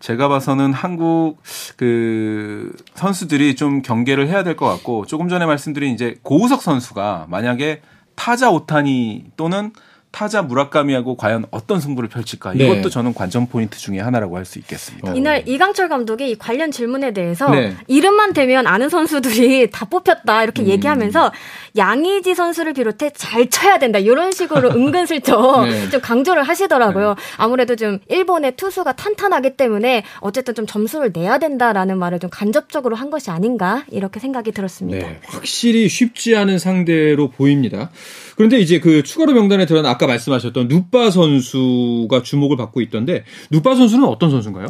제가 0.00 0.26
봐서는 0.28 0.72
한국 0.72 1.38
그 1.76 2.72
선수들이 2.94 3.54
좀 3.54 3.82
경계를 3.82 4.28
해야 4.28 4.42
될 4.42 4.56
것 4.56 4.66
같고 4.66 5.06
조금 5.06 5.28
전에 5.28 5.46
말씀드린 5.46 5.94
이제 5.94 6.16
고우석 6.22 6.62
선수가 6.62 7.26
만약에 7.30 7.82
타자 8.16 8.50
오타니 8.50 9.26
또는 9.36 9.72
타자 10.10 10.42
무라카미하고 10.42 11.16
과연 11.16 11.44
어떤 11.50 11.80
승부를 11.80 12.08
펼칠까 12.08 12.54
네. 12.54 12.64
이것도 12.64 12.90
저는 12.90 13.14
관전 13.14 13.48
포인트 13.48 13.78
중에 13.78 14.00
하나라고 14.00 14.36
할 14.36 14.48
수 14.48 14.58
있겠습니다. 14.58 15.12
이날 15.14 15.42
이강철 15.46 15.88
감독이 15.90 16.30
이 16.30 16.34
관련 16.34 16.70
질문에 16.70 17.12
대해서 17.12 17.50
네. 17.50 17.76
이름만 17.86 18.32
대면 18.32 18.66
아는 18.66 18.88
선수들이 18.88 19.68
다 19.70 19.84
뽑혔다 19.84 20.42
이렇게 20.42 20.62
음. 20.62 20.68
얘기하면서 20.68 21.32
양의지 21.76 22.34
선수를 22.34 22.72
비롯해 22.72 23.10
잘 23.14 23.50
쳐야 23.50 23.78
된다 23.78 23.98
이런 23.98 24.32
식으로 24.32 24.70
은근슬쩍 24.74 25.66
네. 25.66 25.90
좀 25.90 26.00
강조를 26.00 26.42
하시더라고요. 26.44 27.14
아무래도 27.36 27.76
좀 27.76 27.98
일본의 28.08 28.56
투수가 28.56 28.92
탄탄하기 28.92 29.56
때문에 29.56 30.04
어쨌든 30.20 30.54
좀 30.54 30.66
점수를 30.66 31.10
내야 31.12 31.38
된다라는 31.38 31.98
말을 31.98 32.18
좀 32.18 32.30
간접적으로 32.30 32.96
한 32.96 33.10
것이 33.10 33.30
아닌가 33.30 33.84
이렇게 33.90 34.18
생각이 34.20 34.52
들었습니다. 34.52 35.06
네, 35.06 35.20
확실히 35.26 35.88
쉽지 35.88 36.34
않은 36.36 36.58
상대로 36.58 37.28
보입니다. 37.28 37.90
그런데 38.38 38.60
이제 38.60 38.78
그 38.78 39.02
추가로 39.02 39.32
명단에 39.32 39.66
들어간 39.66 39.90
아까 39.90 40.06
말씀하셨던 40.06 40.68
누빠 40.68 41.10
선수가 41.10 42.22
주목을 42.22 42.56
받고 42.56 42.80
있던데 42.82 43.24
누빠 43.50 43.74
선수는 43.74 44.06
어떤 44.06 44.30
선수인가요? 44.30 44.68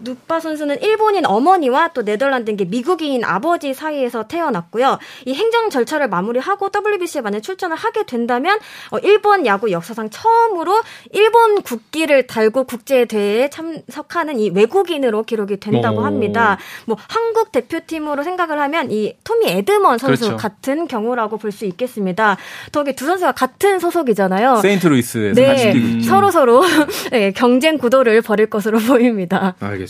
누빠 0.00 0.40
선수는 0.40 0.80
일본인 0.82 1.26
어머니와 1.26 1.88
또 1.88 2.02
네덜란드인 2.02 2.56
미국인 2.68 3.24
아버지 3.24 3.74
사이에서 3.74 4.28
태어났고요. 4.28 4.98
이 5.26 5.34
행정 5.34 5.70
절차를 5.70 6.08
마무리하고 6.08 6.70
WBC에 6.74 7.20
만약 7.20 7.40
출전을 7.40 7.76
하게 7.76 8.04
된다면 8.04 8.58
어, 8.90 8.98
일본 8.98 9.44
야구 9.46 9.70
역사상 9.70 10.10
처음으로 10.10 10.80
일본 11.12 11.62
국기를 11.62 12.26
달고 12.26 12.64
국제 12.64 13.04
대회에 13.04 13.50
참석하는 13.50 14.38
이 14.38 14.50
외국인으로 14.50 15.24
기록이 15.24 15.58
된다고 15.58 15.98
오. 16.00 16.04
합니다. 16.04 16.58
뭐 16.86 16.96
한국 17.08 17.52
대표팀으로 17.52 18.22
생각을 18.22 18.58
하면 18.60 18.90
이 18.90 19.16
토미 19.24 19.48
에드먼 19.48 19.98
선수 19.98 20.24
그렇죠. 20.24 20.36
같은 20.36 20.86
경우라고 20.88 21.36
볼 21.36 21.48
수 21.48 21.64
있겠습니다. 21.64 22.36
더욱이 22.72 22.94
두 22.94 23.06
선수가 23.06 23.32
같은 23.32 23.78
소속이잖아요. 23.78 24.56
세인트루이스에서 24.56 25.42
같이 25.42 25.72
네. 25.72 26.02
서로 26.02 26.30
서로 26.30 26.62
네, 27.10 27.32
경쟁 27.32 27.78
구도를 27.78 28.20
벌일 28.20 28.50
것으로 28.50 28.78
보입니다. 28.86 29.56
알겠습니다. 29.58 29.87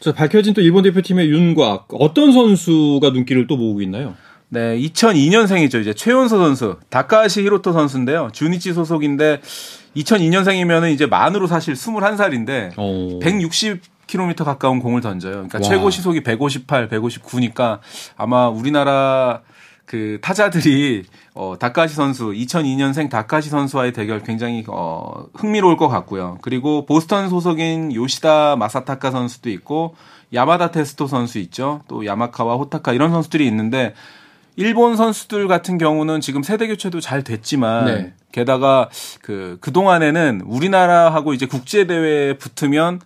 자, 0.00 0.12
밝혀진 0.12 0.54
또 0.54 0.60
일본 0.60 0.82
대표팀의 0.84 1.30
윤곽 1.30 1.88
어떤 1.92 2.32
선수가 2.32 3.10
눈길을 3.10 3.46
또 3.46 3.56
모으고 3.56 3.82
있나요? 3.82 4.14
네, 4.48 4.78
2002년생이죠. 4.78 5.80
이제 5.80 5.92
최연소 5.92 6.38
선수, 6.38 6.76
다카하시 6.88 7.42
히로토 7.42 7.72
선수인데요. 7.72 8.30
주니치 8.32 8.74
소속인데 8.74 9.40
2002년생이면은 9.96 10.92
이제 10.92 11.06
만으로 11.06 11.46
사실 11.46 11.74
21살인데 11.74 12.72
어. 12.76 13.18
160km 13.22 14.44
가까운 14.44 14.78
공을 14.78 15.00
던져요. 15.00 15.32
그러니까 15.32 15.58
와. 15.58 15.62
최고 15.62 15.90
시속이 15.90 16.22
158, 16.22 16.88
159니까 16.88 17.80
아마 18.16 18.48
우리나라 18.48 19.40
그 19.86 20.18
타자들이 20.20 21.04
어 21.34 21.56
다카시 21.58 21.94
선수 21.94 22.26
2002년생 22.32 23.08
다카시 23.08 23.48
선수와의 23.50 23.92
대결 23.92 24.22
굉장히 24.22 24.64
어 24.68 25.26
흥미로울 25.34 25.76
것 25.76 25.88
같고요. 25.88 26.38
그리고 26.42 26.84
보스턴 26.86 27.28
소속인 27.28 27.94
요시다 27.94 28.56
마사타카 28.56 29.10
선수도 29.10 29.50
있고 29.50 29.94
야마다 30.34 30.70
테스토 30.70 31.06
선수 31.06 31.38
있죠. 31.38 31.82
또 31.88 32.04
야마카와 32.04 32.56
호타카 32.56 32.92
이런 32.92 33.10
선수들이 33.12 33.46
있는데 33.46 33.94
일본 34.56 34.96
선수들 34.96 35.48
같은 35.48 35.78
경우는 35.78 36.20
지금 36.20 36.42
세대 36.42 36.66
교체도 36.66 37.00
잘 37.00 37.22
됐지만 37.22 37.84
네. 37.84 38.12
게다가 38.32 38.88
그 39.22 39.58
그 39.60 39.72
동안에는 39.72 40.42
우리나라하고 40.44 41.34
이제 41.34 41.46
국제 41.46 41.86
대회에 41.86 42.38
붙으면 42.38 43.00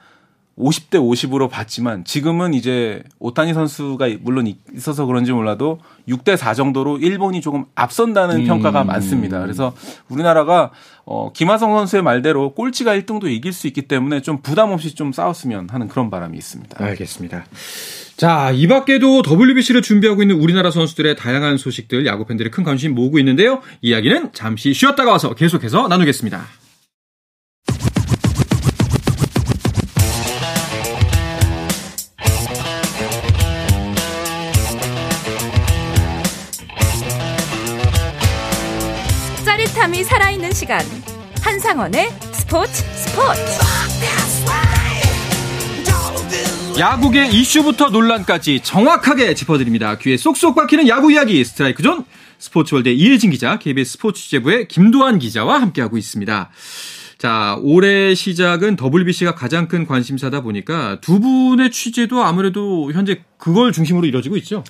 50대 0.60 0.94
50으로 0.94 1.48
봤지만 1.48 2.04
지금은 2.04 2.54
이제 2.54 3.02
오타니 3.18 3.54
선수가 3.54 4.08
물론 4.20 4.52
있어서 4.74 5.06
그런지 5.06 5.32
몰라도 5.32 5.80
6대 6.08 6.36
4 6.36 6.54
정도로 6.54 6.98
일본이 6.98 7.40
조금 7.40 7.64
앞선다는 7.74 8.42
음. 8.42 8.46
평가가 8.46 8.84
많습니다. 8.84 9.40
그래서 9.40 9.72
우리나라가 10.08 10.70
어 11.04 11.32
김하성 11.32 11.76
선수의 11.76 12.02
말대로 12.02 12.54
꼴찌가 12.54 12.94
1등도 12.96 13.30
이길 13.30 13.52
수 13.52 13.66
있기 13.66 13.82
때문에 13.82 14.20
좀 14.20 14.42
부담 14.42 14.70
없이 14.70 14.94
좀 14.94 15.12
싸웠으면 15.12 15.68
하는 15.70 15.88
그런 15.88 16.10
바람이 16.10 16.36
있습니다. 16.36 16.84
알겠습니다. 16.84 17.44
자, 18.16 18.50
이 18.50 18.66
밖에도 18.66 19.22
WBC를 19.26 19.80
준비하고 19.80 20.20
있는 20.20 20.36
우리나라 20.36 20.70
선수들의 20.70 21.16
다양한 21.16 21.56
소식들 21.56 22.04
야구 22.04 22.26
팬들이 22.26 22.50
큰 22.50 22.64
관심 22.64 22.94
모으고 22.94 23.18
있는데요. 23.18 23.62
이야기는 23.80 24.32
잠시 24.34 24.74
쉬었다가 24.74 25.10
와서 25.12 25.34
계속해서 25.34 25.88
나누겠습니다. 25.88 26.44
짜릿함이 39.90 40.04
살아있는 40.04 40.52
시간 40.52 40.80
한상원의 41.42 42.10
스포츠 42.32 42.72
스포츠 42.72 43.40
야구계 46.78 47.26
이슈부터 47.26 47.90
논란까지 47.90 48.60
정확하게 48.60 49.34
짚어드립니다. 49.34 49.98
귀에 49.98 50.16
쏙쏙 50.16 50.54
박히는 50.54 50.88
야구 50.88 51.12
이야기 51.12 51.44
스트라이크 51.44 51.82
존 51.82 52.04
스포츠월드 52.38 52.88
이혜진 52.88 53.30
기자, 53.30 53.58
KBS 53.58 53.92
스포츠 53.92 54.22
취재부의 54.22 54.68
김도환 54.68 55.18
기자와 55.18 55.60
함께하고 55.60 55.98
있습니다. 55.98 56.50
자, 57.18 57.58
올해 57.60 58.14
시작은 58.14 58.76
WBC가 58.80 59.34
가장 59.34 59.68
큰 59.68 59.86
관심사다 59.86 60.40
보니까 60.40 61.00
두 61.00 61.20
분의 61.20 61.70
취재도 61.70 62.22
아무래도 62.22 62.90
현재 62.92 63.22
그걸 63.36 63.72
중심으로 63.72 64.06
이루어지고 64.06 64.36
있죠. 64.38 64.64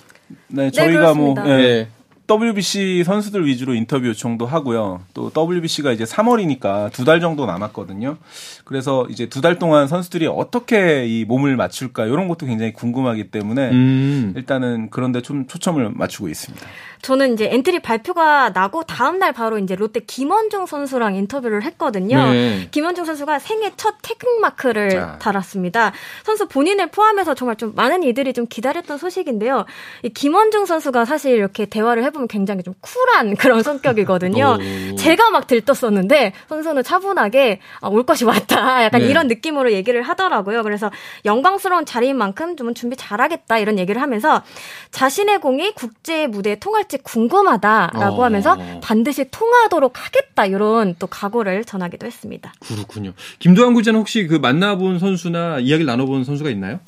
네, 0.49 0.71
저희가 0.71 1.15
뭐 1.15 1.35
그렇습니다. 1.35 1.61
예, 1.61 1.89
WBC 2.31 3.03
선수들 3.05 3.45
위주로 3.45 3.75
인터뷰 3.75 4.07
요청도 4.07 4.47
하고요. 4.47 5.01
또 5.15 5.33
WBC가 5.37 5.91
이제 5.91 6.05
3월이니까 6.05 6.93
두 6.93 7.05
달 7.05 7.21
정도 7.21 7.45
남았거든요. 7.47 8.19
그래서 8.65 9.07
이제 9.11 9.27
두 9.27 9.41
달 9.41 9.59
동안 9.59 9.89
선수들이 9.89 10.27
어떻게 10.29 11.07
이 11.07 11.25
몸을 11.25 11.57
맞출까 11.57 12.05
이런 12.07 12.29
것도 12.29 12.47
굉장히 12.47 12.73
궁금하기 12.73 13.31
때문에 13.31 13.71
음. 13.71 14.33
일단은 14.37 14.91
그런데 14.91 15.23
좀 15.23 15.47
초점을 15.49 15.91
맞추고 15.95 16.29
있습니다. 16.29 16.67
저는 17.03 17.33
이제 17.35 17.49
엔트리 17.51 17.81
발표가 17.81 18.51
나고 18.51 18.83
다음날 18.85 19.33
바로 19.33 19.59
이제 19.59 19.75
롯데 19.75 20.01
김원중 20.01 20.67
선수랑 20.67 21.15
인터뷰를 21.15 21.63
했거든요. 21.65 22.31
네. 22.31 22.69
김원중 22.71 23.05
선수가 23.05 23.39
생애 23.39 23.73
첫 23.77 23.95
태극마크를 24.03 24.91
자. 24.91 25.19
달았습니다. 25.19 25.93
선수 26.25 26.47
본인을 26.47 26.89
포함해서 26.89 27.35
정말 27.35 27.57
좀 27.57 27.73
많은 27.75 28.03
이들이 28.03 28.33
좀 28.33 28.47
기다렸던 28.47 28.99
소식인데요. 28.99 29.65
이 30.03 30.11
김원중 30.11 30.67
선수가 30.67 31.05
사실 31.07 31.33
이렇게 31.37 31.65
대화를 31.65 32.05
해보면 32.05 32.29
굉장히 32.29 32.63
좀 32.63 32.75
쿨한 32.81 33.37
그런 33.41 33.63
성격이거든요. 33.63 34.59
오. 34.93 34.97
제가 34.97 35.31
막 35.31 35.47
들떴었는데 35.47 36.35
선수는 36.49 36.83
차분하게 36.83 37.61
아, 37.81 37.89
올 37.89 38.05
것이 38.05 38.25
왔다. 38.25 38.85
약간 38.85 39.01
네. 39.01 39.09
이런 39.09 39.27
느낌으로 39.27 39.73
얘기를 39.73 40.03
하더라고요. 40.03 40.63
그래서 40.63 40.91
영광스러운 41.25 41.87
자리인 41.87 42.17
만큼 42.19 42.57
좀 42.57 42.75
준비 42.75 42.97
잘하겠다 42.97 43.59
이런 43.59 43.79
얘기를 43.79 44.03
하면서 44.03 44.43
자신의 44.91 45.41
공이 45.41 45.73
국제 45.75 46.27
무대에 46.27 46.57
통할 46.57 46.85
지 46.91 46.99
궁금하다라고 46.99 48.21
어. 48.21 48.25
하면서 48.25 48.59
반드시 48.83 49.31
통하도록 49.31 49.93
하겠다 50.05 50.45
이런 50.45 50.97
또 50.99 51.07
각오를 51.07 51.65
전하기도 51.65 52.05
했습니다. 52.05 52.53
그렇군요. 52.61 53.13
김도환 53.39 53.75
기자는 53.75 54.01
혹시 54.01 54.27
그 54.27 54.35
만나본 54.35 54.99
선수나 54.99 55.61
이야기를 55.61 55.87
나눠본 55.87 56.25
선수가 56.25 56.51
있나요? 56.51 56.81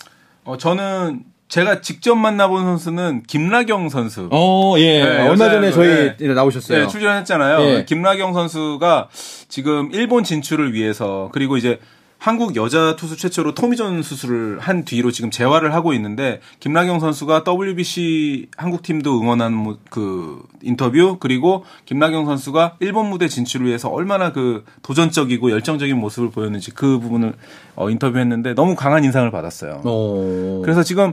어, 0.45 0.57
저는 0.57 1.23
제가 1.49 1.83
직접 1.83 2.17
만나본 2.17 2.65
선수는 2.65 3.23
김라경 3.27 3.91
선수. 3.91 4.29
어, 4.33 4.75
예. 4.79 5.05
네, 5.05 5.29
얼마 5.29 5.51
전에 5.51 5.71
저희 5.71 6.17
네. 6.17 6.35
나오셨어요. 6.35 6.81
네, 6.81 6.87
출연했잖아요. 6.89 7.61
예. 7.61 7.85
김라경 7.85 8.33
선수가 8.33 9.09
지금 9.49 9.91
일본 9.93 10.25
진출을 10.25 10.73
위해서 10.73 11.29
그리고 11.33 11.57
이제 11.57 11.79
한국 12.23 12.55
여자 12.55 12.95
투수 12.95 13.17
최초로 13.17 13.53
토미존 13.53 14.05
수술을 14.05 14.61
한 14.61 14.85
뒤로 14.85 15.11
지금 15.11 15.33
재활을 15.33 15.75
하고 15.75 15.93
있는데 15.93 16.41
김라경 16.61 17.01
선수가 17.01 17.43
WBC 17.45 18.47
한국 18.57 18.83
팀도 18.83 19.21
응원한 19.21 19.53
뭐그 19.53 20.45
인터뷰 20.63 21.17
그리고 21.19 21.65
김라경 21.85 22.27
선수가 22.27 22.77
일본 22.79 23.11
무대 23.11 23.27
진출을 23.27 23.67
위해서 23.67 23.89
얼마나 23.89 24.31
그 24.31 24.63
도전적이고 24.83 25.51
열정적인 25.51 25.99
모습을 25.99 26.31
보였는지 26.31 26.71
그 26.71 27.01
부분을 27.01 27.33
어, 27.75 27.91
인터뷰했는데 27.91 28.55
너무 28.55 28.77
강한 28.77 29.03
인상을 29.03 29.29
받았어요. 29.33 29.83
어. 29.85 30.61
그래서 30.63 30.85
지금 30.85 31.13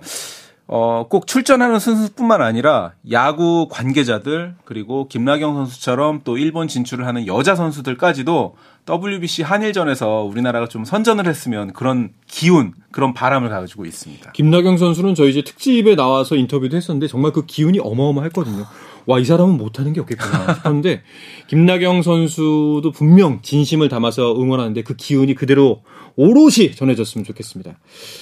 어, 0.72 1.08
꼭 1.10 1.26
출전하는 1.26 1.80
선수뿐만 1.80 2.44
아니라 2.44 2.92
야구 3.10 3.68
관계자들 3.72 4.54
그리고 4.64 5.08
김나경 5.08 5.56
선수처럼 5.56 6.22
또 6.24 6.38
일본 6.38 6.68
진출을 6.68 7.08
하는 7.08 7.26
여자 7.26 7.56
선수들까지도 7.56 8.56
WBC 8.90 9.44
한일전에서 9.44 10.24
우리나라가 10.24 10.68
좀 10.68 10.84
선전을 10.84 11.28
했으면 11.28 11.74
그런 11.74 12.10
기운, 12.28 12.74
그런 12.92 13.14
바람을 13.14 13.50
가지고 13.50 13.86
있습니다. 13.86 14.32
김나경 14.32 14.78
선수는 14.78 15.14
저희 15.16 15.30
이제 15.30 15.44
특집에 15.44 15.96
나와서 15.96 16.36
인터뷰도 16.36 16.76
했었는데 16.76 17.08
정말 17.08 17.32
그 17.32 17.46
기운이 17.46 17.80
어마어마했거든요. 17.80 18.66
와, 19.06 19.20
이 19.20 19.26
사람은 19.26 19.58
못하는 19.58 19.94
게 19.94 20.00
없겠구나 20.02 20.54
싶었는데 20.56 21.04
김나경 21.48 22.02
선수도 22.02 22.92
분명 22.94 23.42
진심을 23.42 23.90
담아서 23.90 24.36
응원하는데 24.40 24.84
그 24.84 24.96
기운이 24.96 25.36
그대로 25.36 25.82
오롯이 26.16 26.76
전해졌으면 26.76 27.24
좋겠습니다. 27.26 27.78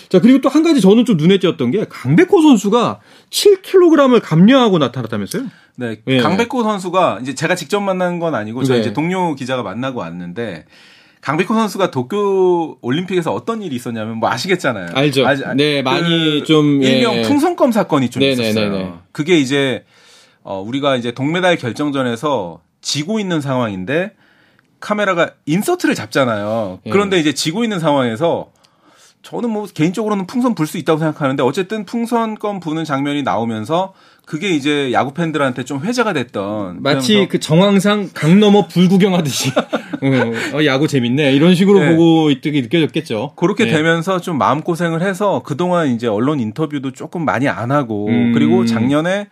자, 0.10 0.22
그리고 0.22 0.40
또 0.42 0.50
한 0.50 0.64
가지 0.64 0.82
저는 0.82 1.06
좀 1.06 1.18
눈에 1.18 1.40
띄었던 1.40 1.72
게 1.72 1.86
강백호 1.90 2.42
선수가 2.42 3.00
7kg을 3.30 4.22
감량하고 4.24 4.78
나타났다면서요? 4.78 5.46
네, 5.80 5.98
예. 6.08 6.20
강백호 6.20 6.64
선수가 6.64 7.20
이제 7.22 7.36
제가 7.36 7.56
직접 7.56 7.80
만난 7.80 8.20
건 8.20 8.34
아니고 8.36 8.64
저희 8.64 8.78
네. 8.78 8.82
이제 8.82 8.94
동료 8.94 9.36
기자가 9.36 9.62
만나고 9.62 10.00
왔는데 10.00 10.66
강백호 11.22 11.54
선수가 11.54 11.92
도쿄 11.92 12.78
올림픽에서 12.82 13.32
어떤 13.32 13.62
일이 13.62 13.76
있었냐면 13.76 14.18
뭐 14.18 14.30
아시겠잖아요. 14.30 14.90
알죠. 14.94 15.24
그 15.24 15.54
네, 15.56 15.82
많이 15.84 16.44
좀, 16.46 16.84
예. 16.84 16.90
일명 16.90 17.22
풍선껌 17.22 17.72
사건이 17.72 18.10
좀 18.10 18.22
네네네네. 18.22 18.50
있었어요. 18.50 19.00
그게 19.12 19.38
이제 19.38 19.86
어 20.44 20.62
우리가 20.62 20.96
이제 20.96 21.12
동메달 21.12 21.58
결정전에서 21.58 22.62
지고 22.82 23.20
있는 23.20 23.40
상황인데 23.42 24.14
카메라가 24.80 25.32
인서트를 25.46 25.94
잡잖아요. 25.94 26.80
예. 26.86 26.90
그런데 26.90 27.20
이제 27.20 27.34
지고 27.34 27.64
있는 27.64 27.80
상황에서 27.80 28.52
저는 29.22 29.50
뭐 29.50 29.68
개인적으로는 29.72 30.26
풍선 30.26 30.56
불 30.56 30.66
수 30.68 30.78
있다고 30.78 31.00
생각하는데 31.00 31.44
어쨌든 31.44 31.86
풍선껌 31.86 32.62
부는 32.62 32.86
장면이 32.86 33.24
나오면서 33.24 33.94
그게 34.28 34.50
이제 34.50 34.92
야구 34.92 35.14
팬들한테 35.14 35.64
좀 35.64 35.82
회자가 35.82 36.12
됐던 36.12 36.84
마치 36.84 37.30
그 37.30 37.40
정황상 37.40 38.10
강 38.14 38.42
넘어 38.42 38.68
불 38.68 38.90
구경하듯이 38.90 39.52
어, 39.56 40.58
어, 40.58 40.66
야구 40.66 40.86
재밌네 40.90 41.32
이런 41.32 41.56
식으로 41.56 41.80
네. 41.80 41.92
보고 41.92 42.30
있게 42.30 42.52
느껴졌겠죠. 42.52 43.32
그렇게 43.38 43.64
네. 43.64 43.72
되면서 43.72 44.20
좀 44.20 44.38
마음 44.38 44.62
고생을 44.62 45.02
해서 45.02 45.42
그동안 45.46 45.88
이제 45.88 46.08
언론 46.08 46.42
인터뷰도 46.42 46.92
조금 46.92 47.24
많이 47.24 47.48
안 47.48 47.72
하고 47.72 48.08
음. 48.10 48.34
그리고 48.34 48.66
작년에 48.66 49.30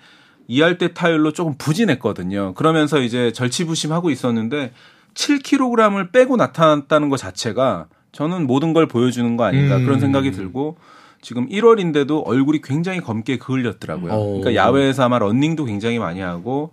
이할 0.47 0.77
때 0.77 0.93
타율로 0.93 1.34
조금 1.34 1.55
부진했거든요. 1.58 2.53
그러면서 2.53 3.01
이제 3.01 3.34
절치부심하고 3.34 4.12
있었는데 4.12 4.71
7kg을 5.13 6.13
빼고 6.13 6.38
나타났다는 6.38 7.10
것 7.10 7.17
자체가 7.17 7.88
저는 8.13 8.47
모든 8.47 8.71
걸 8.71 8.88
보여주는 8.88 9.36
거 9.36 9.43
아닌가 9.43 9.75
음. 9.75 9.84
그런 9.84 9.99
생각이 9.99 10.31
들고 10.31 10.77
지금 11.25 11.49
1월인데도 11.49 12.21
얼굴이 12.23 12.61
굉장히 12.61 13.01
검게 13.01 13.39
그을렸더라고요. 13.39 14.13
오. 14.13 14.39
그러니까 14.39 14.53
야외에서 14.53 15.05
아마 15.05 15.17
런닝도 15.17 15.65
굉장히 15.65 15.97
많이 15.97 16.19
하고 16.19 16.69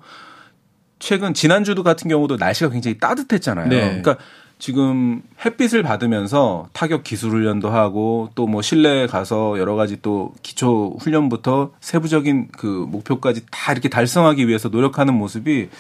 최근 0.99 1.33
지난주도 1.33 1.83
같은 1.83 2.11
경우도 2.11 2.37
날씨가 2.37 2.69
굉장히 2.69 2.99
따뜻했잖아요. 2.99 3.69
네. 3.69 3.81
그러니까 3.81 4.19
지금 4.59 5.23
햇빛을 5.43 5.83
받으면서 5.83 6.69
타격 6.75 7.03
기술 7.03 7.31
훈련도 7.31 7.71
하고 7.71 8.29
또 8.35 8.47
뭐 8.47 8.61
실내에 8.61 9.07
가서 9.07 9.59
여러 9.59 9.75
가지 9.75 10.03
또 10.03 10.35
기초 10.43 10.99
훈련부터 11.01 11.73
세부적인 11.81 12.49
그 12.53 12.67
목표까지 12.67 13.47
다 13.51 13.73
이렇게 13.73 13.89
달성하기 13.89 14.49
위해서 14.49 14.69
노력하는 14.69 15.15
모습이 15.15 15.71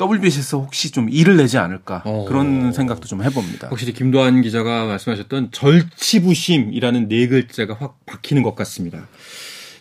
WBC에서 0.00 0.58
혹시 0.58 0.90
좀 0.90 1.08
일을 1.10 1.36
내지 1.36 1.58
않을까 1.58 2.02
어. 2.04 2.24
그런 2.28 2.72
생각도 2.72 3.06
좀 3.06 3.22
해봅니다. 3.22 3.68
확실히 3.68 3.92
김도환 3.92 4.42
기자가 4.42 4.86
말씀하셨던 4.86 5.50
절치부심이라는 5.52 7.08
네 7.08 7.26
글자가 7.26 7.76
확 7.78 7.98
박히는 8.06 8.42
것 8.42 8.54
같습니다. 8.54 9.08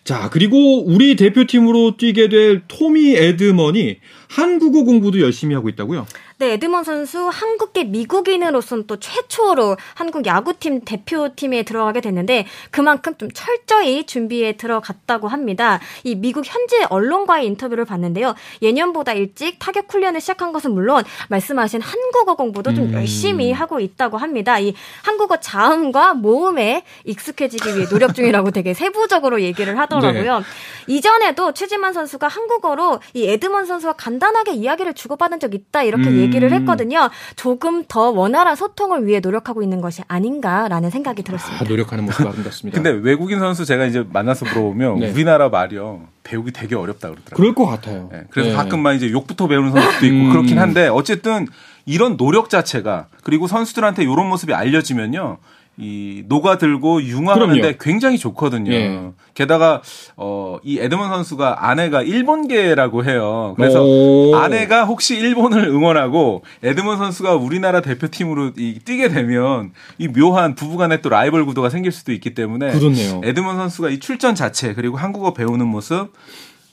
자, 0.03 0.29
그리고 0.29 0.85
우리 0.85 1.17
대표팀으로 1.17 1.97
뛰게 1.97 2.29
될 2.29 2.61
토미 2.69 3.15
에드먼이 3.15 3.97
한국어 4.29 4.83
공부도 4.85 5.19
열심히 5.19 5.53
하고 5.53 5.67
있다고요? 5.67 6.05
네, 6.39 6.53
에드먼 6.53 6.83
선수 6.83 7.29
한국계 7.29 7.85
미국인으로서는 7.85 8.85
또 8.85 8.97
최초로 8.97 9.75
한국 9.95 10.27
야구팀 10.27 10.81
대표팀에 10.81 11.63
들어가게 11.63 11.99
됐는데 11.99 12.45
그만큼 12.69 13.17
좀 13.17 13.31
철저히 13.33 14.05
준비에 14.05 14.55
들어갔다고 14.55 15.27
합니다. 15.29 15.79
이 16.03 16.13
미국 16.13 16.45
현지 16.45 16.83
언론과의 16.89 17.47
인터뷰를 17.47 17.85
봤는데요. 17.85 18.35
예년보다 18.61 19.13
일찍 19.13 19.57
타격 19.57 19.91
훈련을 19.91 20.21
시작한 20.21 20.53
것은 20.53 20.73
물론 20.73 21.03
말씀하신 21.29 21.81
한국어 21.81 22.35
공부도 22.35 22.75
좀 22.75 22.89
음. 22.89 22.93
열심히 22.93 23.51
하고 23.51 23.79
있다고 23.79 24.17
합니다. 24.17 24.59
이 24.59 24.75
한국어 25.03 25.37
자음과 25.37 26.13
모음에 26.13 26.83
익숙해지기 27.05 27.75
위해 27.75 27.87
노력 27.87 28.13
중이라고 28.13 28.51
되게 28.51 28.75
세부적으로 28.75 29.41
얘기를 29.41 29.79
하더라고요. 29.79 30.43
이전에도 30.85 31.53
최지만 31.53 31.93
선수가 31.93 32.27
한국어로 32.27 32.99
이 33.15 33.27
에드먼 33.27 33.65
선수와 33.65 33.93
간단하게 33.93 34.53
이야기를 34.53 34.93
주고받은 34.93 35.39
적 35.39 35.55
있다 35.55 35.81
이렇게 35.81 36.09
음. 36.09 36.26
얘기를 36.27 36.51
했거든요. 36.53 37.09
조금 37.35 37.83
더 37.87 38.11
원활한 38.11 38.55
소통을 38.55 39.05
위해 39.05 39.19
노력하고 39.19 39.63
있는 39.63 39.81
것이 39.81 40.01
아닌가라는 40.07 40.89
생각이 40.89 41.23
들었습니다. 41.23 41.63
아, 41.63 41.67
노력하는 41.67 42.05
모습 42.05 42.27
아름답습니다. 42.27 42.81
근데 42.81 42.89
외국인 42.89 43.39
선수 43.39 43.65
제가 43.65 43.85
이제 43.85 44.05
만나서 44.11 44.45
물어보면 44.45 44.99
네. 44.99 45.11
우리나라 45.11 45.49
말이요 45.49 46.01
배우기 46.23 46.51
되게 46.51 46.75
어렵다 46.75 47.09
그러더라고요. 47.09 47.35
그럴 47.35 47.55
것 47.55 47.65
같아요. 47.65 48.09
예, 48.13 48.23
그래서 48.29 48.49
네. 48.49 48.55
가끔만 48.55 48.95
이제 48.95 49.09
욕부터 49.11 49.47
배우는 49.47 49.71
선수도 49.71 50.05
있고 50.05 50.15
음. 50.17 50.29
그렇긴 50.31 50.59
한데 50.59 50.87
어쨌든 50.87 51.47
이런 51.85 52.17
노력 52.17 52.49
자체가 52.49 53.07
그리고 53.23 53.47
선수들한테 53.47 54.03
이런 54.03 54.27
모습이 54.27 54.53
알려지면요. 54.53 55.37
이 55.79 56.23
녹아들고 56.27 57.03
융화하는데. 57.03 57.77
굉장히 57.79 58.17
좋거든요. 58.17 58.71
예. 58.71 59.11
게다가 59.35 59.81
어이 60.15 60.79
에드먼 60.79 61.09
선수가 61.09 61.67
아내가 61.69 62.01
일본계라고 62.01 63.05
해요. 63.05 63.53
그래서 63.55 63.83
오. 63.83 64.35
아내가 64.35 64.85
혹시 64.85 65.15
일본을 65.15 65.67
응원하고 65.67 66.43
에드먼 66.63 66.97
선수가 66.97 67.35
우리나라 67.35 67.81
대표팀으로 67.81 68.53
이 68.57 68.79
뛰게 68.83 69.09
되면 69.09 69.71
이 69.99 70.07
묘한 70.07 70.55
부부간의 70.55 71.03
또 71.03 71.09
라이벌 71.09 71.45
구도가 71.45 71.69
생길 71.69 71.91
수도 71.91 72.11
있기 72.11 72.33
때문에 72.33 72.71
그렇네요. 72.71 73.21
에드먼 73.23 73.57
선수가 73.57 73.89
이 73.89 73.99
출전 73.99 74.33
자체 74.33 74.73
그리고 74.73 74.97
한국어 74.97 75.33
배우는 75.33 75.67
모습 75.67 76.11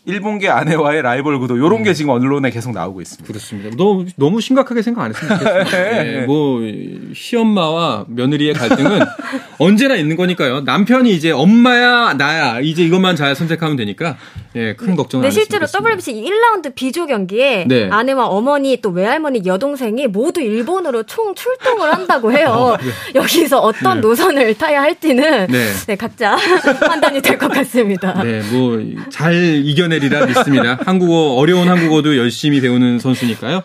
일본계 0.07 0.49
아내와의 0.49 1.03
라이벌 1.03 1.39
구도 1.39 1.59
요런 1.59 1.83
게 1.83 1.95
지금 1.95 2.11
언론에 2.11 2.51
계속 2.51 2.73
나오고 2.73 3.01
있습니다. 3.01 3.27
그렇습니다. 3.27 3.71
너무 3.77 4.07
너무 4.17 4.41
심각하게 4.41 4.83
생각 4.83 5.03
안 5.05 5.15
했으면 5.15 5.39
좋겠습니다. 5.39 6.07
예, 6.23 6.27
뭐 6.27 6.61
시엄마와 7.15 8.05
며느리의 8.09 8.53
갈등은 8.55 9.01
언제나 9.59 9.97
있는 9.97 10.17
거니까요. 10.17 10.61
남편이 10.61 11.11
이제 11.15 11.31
엄마야 11.31 12.15
나야 12.15 12.61
이제 12.61 12.83
이것만 12.85 13.17
잘 13.17 13.35
선택하면 13.35 13.77
되니까 13.77 14.17
예, 14.57 14.75
큰 14.75 14.95
걱정은 14.97 15.23
네, 15.23 15.29
안 15.29 15.33
실제로 15.33 15.67
WBC 15.67 16.13
1라운드 16.15 16.75
비조 16.75 17.07
경기에 17.07 17.65
네. 17.67 17.89
아내와 17.91 18.27
어머니 18.27 18.77
또 18.81 18.91
외할머니 18.91 19.43
여동생이 19.45 20.07
모두 20.07 20.41
일본으로 20.41 21.03
총 21.05 21.35
출동을 21.35 21.93
한다고 21.93 22.33
해요. 22.33 22.77
여기서 23.15 23.59
어떤 23.61 24.01
노선을 24.01 24.55
타야 24.55 24.83
할지는 24.83 25.47
네. 25.49 25.67
네, 25.87 25.97
각자 25.97 26.37
판단이 26.87 27.21
될 27.21 27.39
것 27.39 27.51
같습니다. 27.53 28.23
네, 28.23 28.41
뭐 28.53 28.75
잘 29.11 29.35
이겨내리라 29.65 30.27
믿습니다. 30.27 30.79
한국어 30.85 31.35
어려운 31.35 31.69
한국어도 31.69 32.17
열심히 32.17 32.61
배우는 32.61 32.99
선수니까요. 32.99 33.63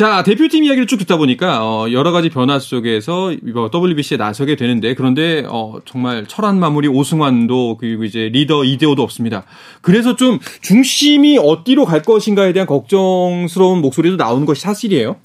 자, 0.00 0.22
대표팀 0.22 0.64
이야기를 0.64 0.86
쭉 0.86 0.96
듣다 0.96 1.18
보니까 1.18 1.62
어, 1.62 1.92
여러 1.92 2.10
가지 2.10 2.30
변화 2.30 2.58
속에서 2.58 3.32
이번 3.32 3.68
WBC에 3.70 4.16
나서게 4.16 4.56
되는데 4.56 4.94
그런데 4.94 5.44
어, 5.46 5.74
정말 5.84 6.24
철한 6.26 6.58
마무리 6.58 6.88
오승환도 6.88 7.76
그리고 7.78 8.04
이제 8.04 8.30
리더 8.32 8.64
이대호도 8.64 9.02
없습니다. 9.02 9.44
그래서 9.82 10.16
좀 10.16 10.38
중심이 10.62 11.36
어디로 11.36 11.84
갈 11.84 12.00
것인가에 12.00 12.54
대한 12.54 12.66
걱정스러운 12.66 13.82
목소리도 13.82 14.16
나오는 14.16 14.46
것이 14.46 14.62
사실이에요. 14.62 15.16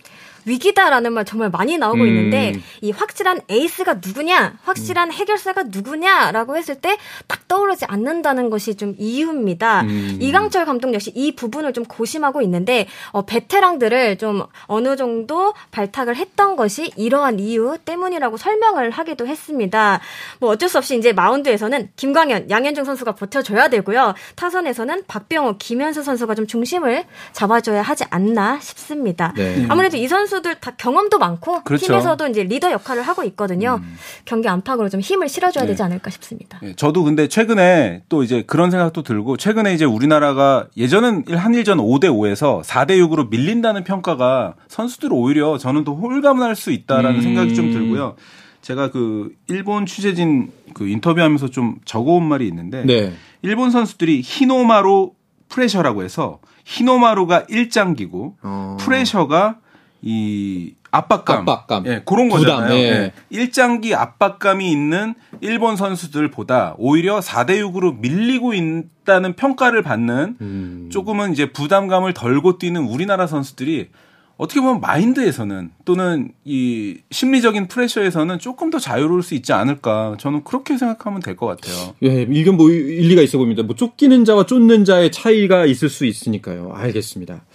위기다라는 0.46 1.14
말 1.14 1.26
정말 1.26 1.50
많이 1.50 1.78
나오고 1.78 2.02
음. 2.02 2.08
있는데 2.08 2.60
이 2.82 2.92
확실한 2.92 3.42
에이스가 3.50 3.96
누구냐, 4.06 4.60
확실한 4.64 5.12
해결사가 5.12 5.64
누구냐라고 5.64 6.58
했을 6.58 6.76
때 6.76 6.98
딱 7.28 7.48
떠오르지 7.48 7.86
않는다는 7.86 8.50
것이 8.50 8.76
좀 8.76 8.96
이유입니다. 8.98 9.82
음. 9.82 10.18
이강철 10.20 10.66
감독 10.66 10.94
역시 10.94 11.12
이 11.16 11.36
부분을 11.36 11.74
좀 11.74 11.84
고심하고 11.86 12.42
있는데 12.44 12.88
어, 13.12 13.26
베테랑들을 13.26 14.18
좀 14.18 14.44
어느 14.66 14.96
정도 14.96 15.54
발탁을 15.72 16.16
했던 16.16 16.56
것이 16.56 16.92
이러한 16.96 17.40
이유 17.40 17.78
때문이라고 17.84 18.38
설명을 18.38 18.90
하기도 18.92 19.28
했습니다. 19.28 20.00
뭐 20.40 20.52
어쩔 20.52 20.70
수 20.70 20.78
없이 20.78 20.98
이제 20.98 21.14
마운드에서는 21.14 21.90
김광현, 21.96 22.50
양현종 22.50 22.86
선수가 22.86 23.14
버텨줘야 23.14 23.68
되고요. 23.70 24.14
타선에서는 24.36 25.04
박병호, 25.08 25.58
김현수 25.58 26.04
선수가 26.04 26.36
좀 26.36 26.48
중심을 26.48 27.06
잡아줘야 27.34 27.82
하지 27.82 28.06
않나 28.10 28.60
싶습니다. 28.60 29.34
네. 29.36 29.66
아무래도 29.70 29.98
이 29.98 30.08
선수 30.08 30.35
들 30.42 30.56
다 30.60 30.72
경험도 30.72 31.20
많고 31.20 31.64
그렇죠. 31.64 31.86
팀에서도 31.88 32.28
이제 32.28 32.44
리더 32.44 32.72
역할을 32.72 33.04
하고 33.04 33.24
있거든요. 33.24 33.80
경기 34.26 34.48
안팎으로 34.48 34.90
좀 34.90 35.00
힘을 35.00 35.30
실어줘야 35.30 35.66
되지 35.66 35.84
않을까 35.84 36.10
싶습니다. 36.10 36.60
예, 36.64 36.74
저도 36.76 37.04
근데 37.04 37.28
최근에 37.28 38.04
또 38.10 38.24
이제 38.24 38.44
그런 38.48 38.72
생각도 38.72 39.04
들고 39.04 39.38
최근에 39.38 39.74
이제 39.74 39.86
우리나라가 39.86 40.68
예전은 40.78 41.26
한일전 41.30 41.78
5대 41.78 42.06
5에서 42.06 42.64
4대 42.64 42.92
6으로 43.00 43.30
밀린다는 43.30 43.84
평가가 43.84 44.56
선수들 44.68 45.10
오히려 45.12 45.58
저는 45.58 45.84
더 45.84 45.94
홀가분할 45.94 46.56
수 46.56 46.72
있다라는 46.72 47.18
음. 47.18 47.22
생각이 47.22 47.54
좀 47.54 47.72
들고요. 47.72 48.16
제가 48.62 48.90
그 48.90 49.32
일본 49.48 49.86
취재진 49.86 50.52
그 50.74 50.88
인터뷰하면서 50.88 51.50
좀 51.50 51.76
적어온 51.86 52.24
말이 52.24 52.48
있는데 52.48 52.84
네. 52.84 53.14
일본 53.44 53.70
선수들이 53.70 54.22
히노마루 54.24 55.12
프레셔라고 55.50 56.04
해서 56.04 56.40
히노마루가 56.66 57.46
일장기고 57.50 58.38
어. 58.42 58.78
프레셔가 58.80 59.60
이 60.08 60.74
압박감, 60.92 61.40
압박감. 61.50 61.88
예, 61.88 62.02
그런 62.06 62.30
부담, 62.30 62.60
거잖아요. 62.60 62.74
예. 62.76 62.84
예. 62.84 63.12
일장기 63.32 63.96
압박감이 63.96 64.72
있는 64.72 65.16
일본 65.42 65.76
선수들보다 65.76 66.76
오히려 66.78 67.20
4대 67.20 67.60
6으로 67.60 68.00
밀리고 68.00 68.54
있다는 68.54 69.34
평가를 69.34 69.82
받는 69.82 70.38
음. 70.40 70.90
조금은 70.92 71.34
이제 71.34 71.52
부담감을 71.52 72.14
덜고 72.14 72.60
뛰는 72.60 72.84
우리나라 72.84 73.26
선수들이 73.28 73.90
어떻게 74.38 74.60
보면 74.60 74.82
마인드에서는 74.82 75.72
또는 75.86 76.32
이 76.44 76.98
심리적인 77.10 77.68
프레셔에서는 77.70 78.38
조금 78.40 78.70
더 78.70 78.80
자유로울 78.80 79.24
수 79.24 79.34
있지 79.34 79.54
않을까 79.54 80.18
저는 80.20 80.44
그렇게 80.44 80.78
생각하면 80.78 81.22
될 81.22 81.38
것 81.38 81.46
같아요. 81.48 81.96
예, 82.04 82.28
이건 82.30 82.58
뭐 82.58 82.70
일리가 82.70 83.22
있어 83.22 83.38
보입니다. 83.38 83.64
뭐 83.64 83.76
쫓기는 83.78 84.24
자와 84.26 84.46
쫓는 84.46 84.84
자의 84.86 85.10
차이가 85.12 85.66
있을 85.66 85.88
수 85.90 86.06
있으니까요. 86.06 86.74
알겠습니다. 86.76 87.46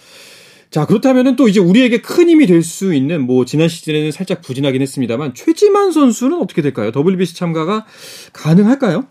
자, 0.71 0.87
그렇다면은 0.87 1.35
또 1.35 1.49
이제 1.49 1.59
우리에게 1.59 2.01
큰 2.01 2.29
힘이 2.29 2.47
될 2.47 2.63
수 2.63 2.95
있는 2.95 3.27
뭐 3.27 3.45
지난 3.45 3.69
시즌에는 3.69 4.13
살짝 4.13 4.43
부진하긴 4.43 4.81
했습니다만 4.83 5.35
최지만 5.35 5.91
선수는 5.93 6.39
어떻게 6.41 6.63
될까요? 6.63 6.93
WBC 6.95 7.35
참가가 7.35 7.87
가능할까요? 8.33 9.07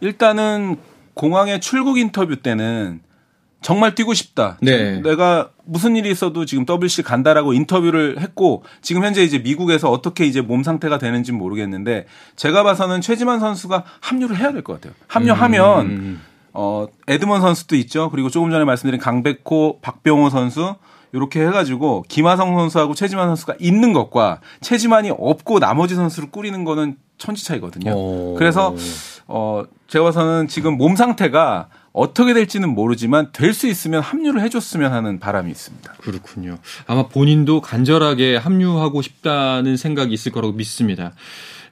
일단은 0.00 0.76
공항의 1.14 1.60
출국 1.60 1.98
인터뷰 1.98 2.36
때는 2.36 3.00
정말 3.62 3.94
뛰고 3.94 4.12
싶다. 4.12 4.58
네. 4.60 5.00
내가 5.00 5.50
무슨 5.64 5.96
일이 5.96 6.10
있어도 6.10 6.44
지금 6.44 6.66
WC 6.68 7.02
간다라고 7.02 7.52
인터뷰를 7.54 8.20
했고 8.20 8.62
지금 8.82 9.04
현재 9.04 9.22
이제 9.22 9.38
미국에서 9.38 9.90
어떻게 9.90 10.26
이제 10.26 10.40
몸 10.42 10.62
상태가 10.62 10.98
되는지 10.98 11.32
는 11.32 11.38
모르겠는데 11.38 12.06
제가 12.36 12.62
봐서는 12.62 13.00
최지만 13.00 13.40
선수가 13.40 13.84
합류를 14.00 14.36
해야 14.36 14.52
될 14.52 14.62
것 14.62 14.74
같아요. 14.74 14.92
합류하면 15.06 15.86
음. 15.86 16.20
어 16.54 16.86
에드먼 17.08 17.40
선수도 17.40 17.76
있죠. 17.76 18.10
그리고 18.10 18.30
조금 18.30 18.50
전에 18.50 18.64
말씀드린 18.64 19.00
강백호, 19.00 19.80
박병호 19.82 20.30
선수 20.30 20.76
이렇게 21.12 21.44
해가지고 21.46 22.04
김하성 22.08 22.56
선수하고 22.56 22.94
최지만 22.94 23.26
선수가 23.28 23.56
있는 23.60 23.92
것과 23.92 24.40
최지만이 24.60 25.10
없고 25.10 25.58
나머지 25.60 25.94
선수를 25.94 26.30
꾸리는 26.30 26.64
거는 26.64 26.96
천지 27.18 27.44
차이거든요. 27.44 27.92
어. 27.94 28.34
그래서 28.38 28.74
어 29.26 29.64
제가 29.88 30.06
봐서는 30.06 30.48
지금 30.48 30.76
몸 30.76 30.96
상태가 30.96 31.68
어떻게 31.92 32.34
될지는 32.34 32.68
모르지만 32.70 33.30
될 33.32 33.54
수 33.54 33.68
있으면 33.68 34.02
합류를 34.02 34.40
해줬으면 34.42 34.92
하는 34.92 35.20
바람이 35.20 35.48
있습니다. 35.50 35.92
그렇군요. 35.98 36.58
아마 36.88 37.06
본인도 37.06 37.60
간절하게 37.60 38.36
합류하고 38.36 39.00
싶다는 39.00 39.76
생각이 39.76 40.12
있을 40.12 40.32
거라고 40.32 40.52
믿습니다. 40.54 41.12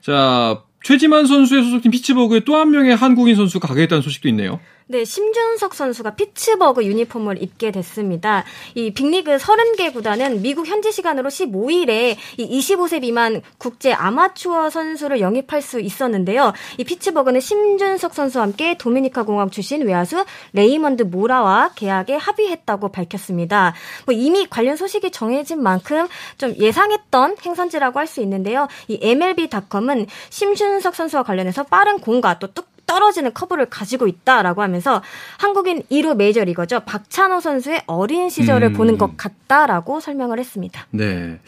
자, 0.01 0.61
최지만 0.83 1.25
선수의 1.25 1.63
소속팀 1.63 1.91
피츠버그에 1.91 2.41
또 2.41 2.55
한 2.55 2.71
명의 2.71 2.95
한국인 2.95 3.35
선수가 3.35 3.67
가겠다는 3.67 4.01
소식도 4.01 4.29
있네요. 4.29 4.59
네, 4.87 5.05
심준석 5.05 5.73
선수가 5.73 6.15
피츠버그 6.15 6.85
유니폼을 6.85 7.41
입게 7.41 7.71
됐습니다. 7.71 8.43
이 8.75 8.93
빅리그 8.93 9.37
30개 9.37 9.93
구단은 9.93 10.41
미국 10.41 10.67
현지 10.67 10.91
시간으로 10.91 11.29
15일에 11.29 12.17
이 12.37 12.59
25세 12.59 13.01
미만 13.01 13.41
국제 13.57 13.93
아마추어 13.93 14.69
선수를 14.69 15.21
영입할 15.21 15.61
수 15.61 15.79
있었는데요. 15.79 16.53
이 16.77 16.83
피츠버그는 16.83 17.39
심준석 17.39 18.13
선수와 18.13 18.43
함께 18.43 18.77
도미니카 18.77 19.23
공화국 19.23 19.49
출신 19.49 19.81
외야수 19.87 20.25
레이먼드 20.51 21.03
모라와 21.03 21.71
계약에 21.75 22.15
합의했다고 22.15 22.89
밝혔습니다. 22.91 23.73
뭐 24.05 24.13
이미 24.13 24.45
관련 24.47 24.75
소식이 24.75 25.11
정해진 25.11 25.63
만큼 25.63 26.07
좀 26.37 26.53
예상했던 26.59 27.37
행선지라고 27.45 27.99
할 27.99 28.03
수 28.03 28.19
있는데요. 28.21 28.67
이 28.89 28.99
MLB.com은 29.01 30.05
심준석 30.29 30.93
선수와 30.93 31.23
관련해서 31.23 31.63
빠른 31.63 31.99
공과 31.99 32.37
또 32.37 32.47
뚝- 32.53 32.72
떨어지는 32.85 33.33
커브를 33.33 33.67
가지고 33.67 34.07
있다라고 34.07 34.61
하면서 34.61 35.01
한국인 35.37 35.83
1호 35.91 36.15
메이저리거죠. 36.15 36.81
박찬호 36.81 37.39
선수의 37.39 37.83
어린 37.87 38.29
시절을 38.29 38.69
음. 38.69 38.73
보는 38.73 38.97
것 38.97 39.17
같다라고 39.17 39.99
설명을 39.99 40.39
했습니다. 40.39 40.87
네. 40.91 41.39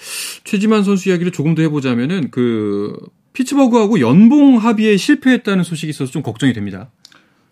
최지만 0.44 0.84
선수 0.84 1.10
이야기를 1.10 1.32
조금 1.32 1.56
더 1.56 1.62
해보자면은 1.62 2.32
그 2.32 2.98
피츠버그하고 3.34 4.00
연봉 4.00 4.58
합의에 4.58 4.98
실패했다는 4.98 5.64
소식이 5.64 5.90
있어서 5.90 6.12
좀 6.12 6.24
걱정이 6.24 6.54
됩니다. 6.54 6.90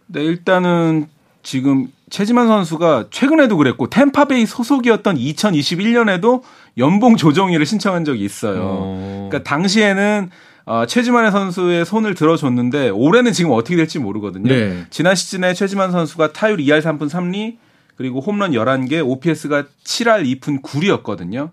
네, 0.08 0.24
일단은 0.24 1.08
지금 1.44 1.88
최지만 2.10 2.48
선수가 2.48 3.08
최근에도 3.12 3.58
그랬고 3.58 3.90
템파베이 3.90 4.46
소속이었던 4.46 5.18
2021년에도 5.18 6.42
연봉 6.78 7.18
조정위를 7.18 7.66
신청한 7.66 8.06
적이 8.06 8.24
있어요. 8.24 8.62
어. 8.62 9.28
그러니까 9.30 9.50
당시에는 9.50 10.30
어, 10.66 10.86
최지만 10.86 11.30
선수의 11.32 11.86
손을 11.86 12.16
들어줬는데 12.16 12.90
올해는 12.90 13.34
지금 13.34 13.52
어떻게 13.52 13.76
될지 13.76 14.00
모르거든요. 14.00 14.48
네. 14.48 14.86
지난 14.90 15.16
시즌에 15.16 15.54
최지만 15.54 15.92
선수가 15.92 16.34
타율 16.34 16.58
2할 16.58 16.82
3푼 16.82 17.10
3리 17.10 17.58
그리고 17.96 18.20
홈런 18.22 18.52
11개, 18.52 19.06
OPS가 19.06 19.66
7할 19.84 20.40
2푼 20.40 20.62
9리였거든요. 20.62 21.50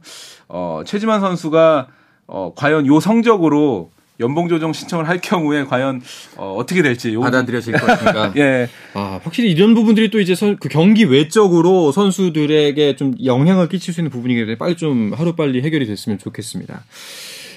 어, 0.49 0.83
최지만 0.87 1.20
선수가 1.20 1.88
어, 2.27 2.53
과연 2.57 2.87
요 2.87 3.01
성적으로 3.01 3.90
연봉 4.20 4.49
조정 4.49 4.73
신청을 4.73 5.09
할 5.09 5.18
경우에 5.18 5.64
과연 5.64 6.03
어, 6.37 6.55
어떻게 6.57 6.83
될지 6.83 7.12
요 7.14 7.20
받아들여질 7.20 7.73
것인가. 7.73 8.33
예. 8.37 8.68
아, 8.94 9.18
확실히 9.23 9.51
이런 9.51 9.75
부분들이 9.75 10.11
또 10.11 10.20
이제 10.20 10.35
선, 10.35 10.57
그 10.59 10.68
경기 10.68 11.05
외적으로 11.05 11.90
선수들에게 11.90 12.96
좀 12.96 13.14
영향을 13.25 13.68
끼칠 13.68 13.92
수 13.94 14.01
있는 14.01 14.11
부분이기 14.11 14.40
때문에 14.40 14.59
빨리 14.59 14.77
좀 14.77 15.12
하루 15.16 15.35
빨리 15.35 15.62
해결이 15.62 15.87
됐으면 15.87 16.18
좋겠습니다. 16.18 16.85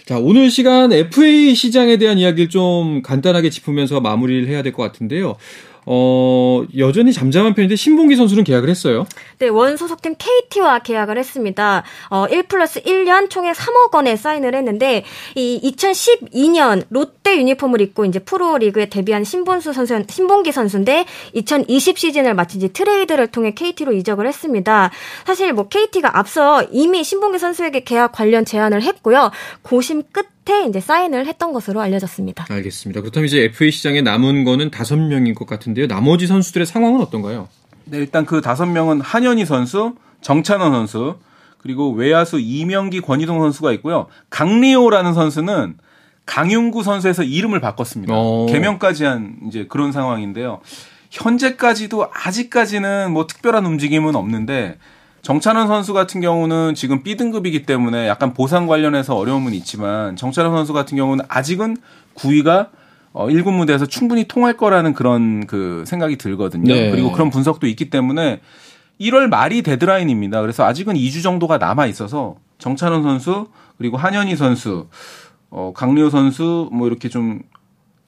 자, 0.06 0.20
오늘 0.20 0.52
시간 0.52 0.92
FA 0.92 1.56
시장에 1.56 1.96
대한 1.98 2.18
이야기를 2.18 2.50
좀 2.50 3.02
간단하게 3.02 3.50
짚으면서 3.50 4.02
마무리를 4.02 4.48
해야 4.50 4.62
될 4.62 4.74
것 4.74 4.84
같은데요. 4.84 5.36
어, 5.86 6.64
여전히 6.78 7.14
잠잠한 7.14 7.54
편인데 7.54 7.76
신봉기 7.76 8.16
선수는 8.16 8.44
계약을 8.44 8.70
했어요. 8.70 9.06
네, 9.40 9.48
원 9.48 9.78
소속팀 9.78 10.16
KT와 10.18 10.80
계약을 10.80 11.18
했습니다. 11.18 11.84
어, 12.10 12.26
1 12.28 12.44
플러스 12.44 12.82
1년 12.82 13.30
총액 13.30 13.56
3억 13.56 13.94
원에 13.94 14.16
사인을 14.16 14.56
했는데, 14.56 15.04
이 15.36 15.60
2012년 15.64 16.86
롯데 16.90 17.38
유니폼을 17.38 17.82
입고 17.82 18.06
이제 18.06 18.20
프로리그에 18.20 18.88
데뷔한 18.88 19.24
신본수 19.24 19.74
선수, 19.74 20.02
신봉기 20.08 20.52
선수인데, 20.52 21.06
2020 21.34 21.98
시즌을 21.98 22.34
마친 22.34 22.62
지 22.62 22.72
트레이드를 22.72 23.28
통해 23.28 23.54
KT로 23.54 23.94
이적을 23.94 24.28
했습니다. 24.28 24.92
사실 25.26 25.54
뭐 25.54 25.68
KT가 25.68 26.18
앞서 26.18 26.64
이미 26.72 27.04
신봉기 27.04 27.40
선수에게 27.40 27.84
계약 27.84 28.12
관련 28.12 28.46
제안을 28.46 28.82
했고요. 28.82 29.32
고심 29.62 30.04
끝 30.12 30.33
에 30.50 30.68
이제 30.68 30.80
사인을 30.80 31.26
했던 31.26 31.54
것으로 31.54 31.82
알려졌습니다. 31.82 32.48
알겠습니다. 32.50 33.02
그렇다면 33.02 33.28
이제 33.28 33.44
FA 33.44 33.72
시장에 33.72 34.02
남은 34.02 34.44
거는 34.44 34.72
다섯 34.72 34.98
명인 34.98 35.36
것 35.36 35.48
같은데요. 35.48 35.88
나머지 35.88 36.28
선수들의 36.28 36.66
상황은 36.66 37.00
어떤가요? 37.00 37.48
네, 37.86 37.98
일단 37.98 38.26
그 38.26 38.42
다섯 38.42 38.66
명은 38.66 39.02
한현희 39.02 39.46
선수, 39.46 39.96
정찬원 40.22 40.74
선수, 40.74 41.16
그리고 41.60 41.92
외야수 41.92 42.40
이명기, 42.40 43.00
권희동 43.02 43.40
선수가 43.40 43.72
있고요. 43.74 44.08
강리호라는 44.30 45.14
선수는 45.14 45.78
강윤구 46.26 46.84
선수에서 46.84 47.24
이름을 47.24 47.62
바꿨습니다. 47.62 48.14
어. 48.16 48.46
개명까지 48.50 49.06
한 49.06 49.38
이제 49.48 49.66
그런 49.68 49.92
상황인데요. 49.92 50.62
현재까지도 51.10 52.10
아직까지는 52.12 53.12
뭐 53.12 53.28
특별한 53.28 53.66
움직임은 53.66 54.16
없는데 54.16 54.78
정찬원 55.24 55.68
선수 55.68 55.94
같은 55.94 56.20
경우는 56.20 56.76
지금 56.76 57.02
B등급이기 57.02 57.66
때문에 57.66 58.10
약간 58.10 58.34
보상 58.34 58.68
관련해서 58.68 59.16
어려움은 59.16 59.54
있지만 59.54 60.18
정찬원 60.18 60.54
선수 60.54 60.74
같은 60.74 60.98
경우는 60.98 61.24
아직은 61.30 61.78
구위가 62.14 62.70
어, 63.14 63.28
1군 63.28 63.54
무대에서 63.54 63.86
충분히 63.86 64.28
통할 64.28 64.58
거라는 64.58 64.94
그런 64.94 65.48
그 65.48 65.86
생각이 65.88 66.18
들거든요. 66.18 66.74
네. 66.74 66.92
그리고 66.92 67.14
그런 67.14 67.30
분석도 67.30 67.68
있기 67.68 67.90
때문에 67.90 68.42
1월 69.00 69.28
말이 69.28 69.62
데드라인입니다. 69.62 70.42
그래서 70.42 70.66
아직은 70.66 70.96
2주 70.96 71.24
정도가 71.24 71.58
남아 71.58 71.86
있어서 71.86 72.36
정찬원 72.58 73.04
선수 73.04 73.48
그리고 73.78 73.96
한현희 73.96 74.36
선수, 74.36 74.88
어, 75.50 75.72
강리호 75.74 76.10
선수 76.10 76.70
뭐 76.74 76.88
이렇게 76.88 77.08
좀 77.08 77.44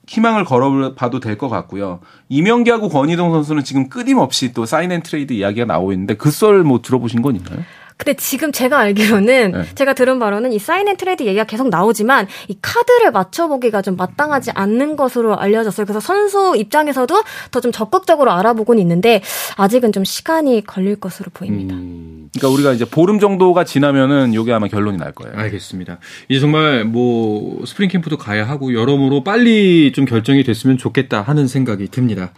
희망을 0.06 0.44
걸어봐도 0.44 1.20
될 1.20 1.36
것 1.36 1.48
같고요. 1.48 2.00
이명기하고 2.28 2.88
권희동 2.88 3.32
선수는 3.32 3.64
지금 3.64 3.88
끊임없이 3.88 4.52
또 4.52 4.64
sign 4.66 4.92
and 4.92 5.02
trade 5.02 5.32
이야기가 5.32 5.66
나오고 5.66 5.92
있는데 5.92 6.14
그 6.14 6.30
썰 6.30 6.62
뭐 6.64 6.80
들어보신 6.82 7.22
건 7.22 7.36
있나요? 7.36 7.58
근데 7.98 8.14
지금 8.14 8.52
제가 8.52 8.78
알기로는 8.78 9.52
네. 9.52 9.64
제가 9.74 9.94
들은 9.94 10.18
바로는 10.18 10.52
이 10.52 10.58
sign 10.58 10.96
and 10.96 11.06
trade 11.06 11.22
얘기가 11.24 11.44
계속 11.44 11.68
나오지만 11.68 12.26
이 12.48 12.56
카드를 12.60 13.10
맞춰보기가 13.10 13.82
좀 13.82 13.96
마땅하지 13.96 14.50
않는 14.52 14.96
것으로 14.96 15.38
알려졌어요. 15.38 15.86
그래서 15.86 16.00
선수 16.00 16.54
입장에서도 16.56 17.22
더 17.50 17.60
좀 17.66 17.72
적극적으로 17.72 18.30
알아보고는 18.32 18.80
있는데 18.82 19.22
아직은 19.56 19.90
좀 19.90 20.04
시간이 20.04 20.62
걸릴 20.66 20.94
것으로 20.96 21.30
보입니다. 21.34 21.74
그러니까 21.74 22.48
우리가 22.48 22.72
이제 22.74 22.84
보름 22.84 23.18
정도가 23.18 23.64
지나면은 23.64 24.34
요게 24.34 24.52
아마 24.52 24.68
결론이 24.68 24.98
날 24.98 25.10
거예요. 25.12 25.36
알겠습니다. 25.36 25.98
이제 26.28 26.38
정말 26.38 26.84
뭐 26.84 27.64
스프링 27.66 27.88
캠프도 27.88 28.18
가야 28.18 28.46
하고 28.48 28.72
여러모로 28.72 29.24
빨리 29.24 29.90
좀 29.92 30.04
결정이 30.04 30.44
됐으면 30.44 30.78
좋겠다 30.78 31.22
하는 31.22 31.48
생각이 31.48 31.88
듭니다. 31.88 32.32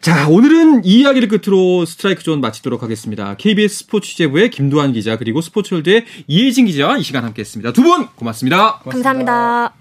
자, 0.00 0.28
오늘은 0.28 0.86
이 0.86 1.00
이야기를 1.00 1.28
끝으로 1.28 1.84
스트라이크 1.84 2.22
존 2.22 2.40
마치도록 2.40 2.82
하겠습니다. 2.82 3.36
KBS 3.36 3.80
스포츠 3.80 4.08
취재부의 4.08 4.48
김도환 4.48 4.94
기자 4.94 5.18
그리고 5.18 5.42
스포츠월드의 5.42 6.06
이혜진 6.26 6.64
기자와 6.64 6.96
이 6.96 7.02
시간 7.02 7.24
함께했습니다. 7.24 7.72
두분 7.72 8.06
고맙습니다. 8.16 8.78
감사합니다. 8.78 9.74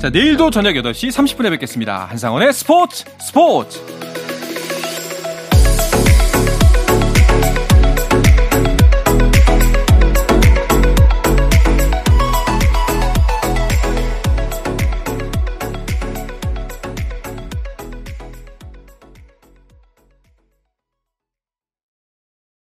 자, 0.00 0.10
내일도 0.10 0.50
저녁 0.50 0.74
8시 0.74 1.10
30분에 1.10 1.50
뵙겠습니다. 1.50 2.04
한상원의 2.04 2.52
스포츠 2.52 3.04
스포츠. 3.20 3.80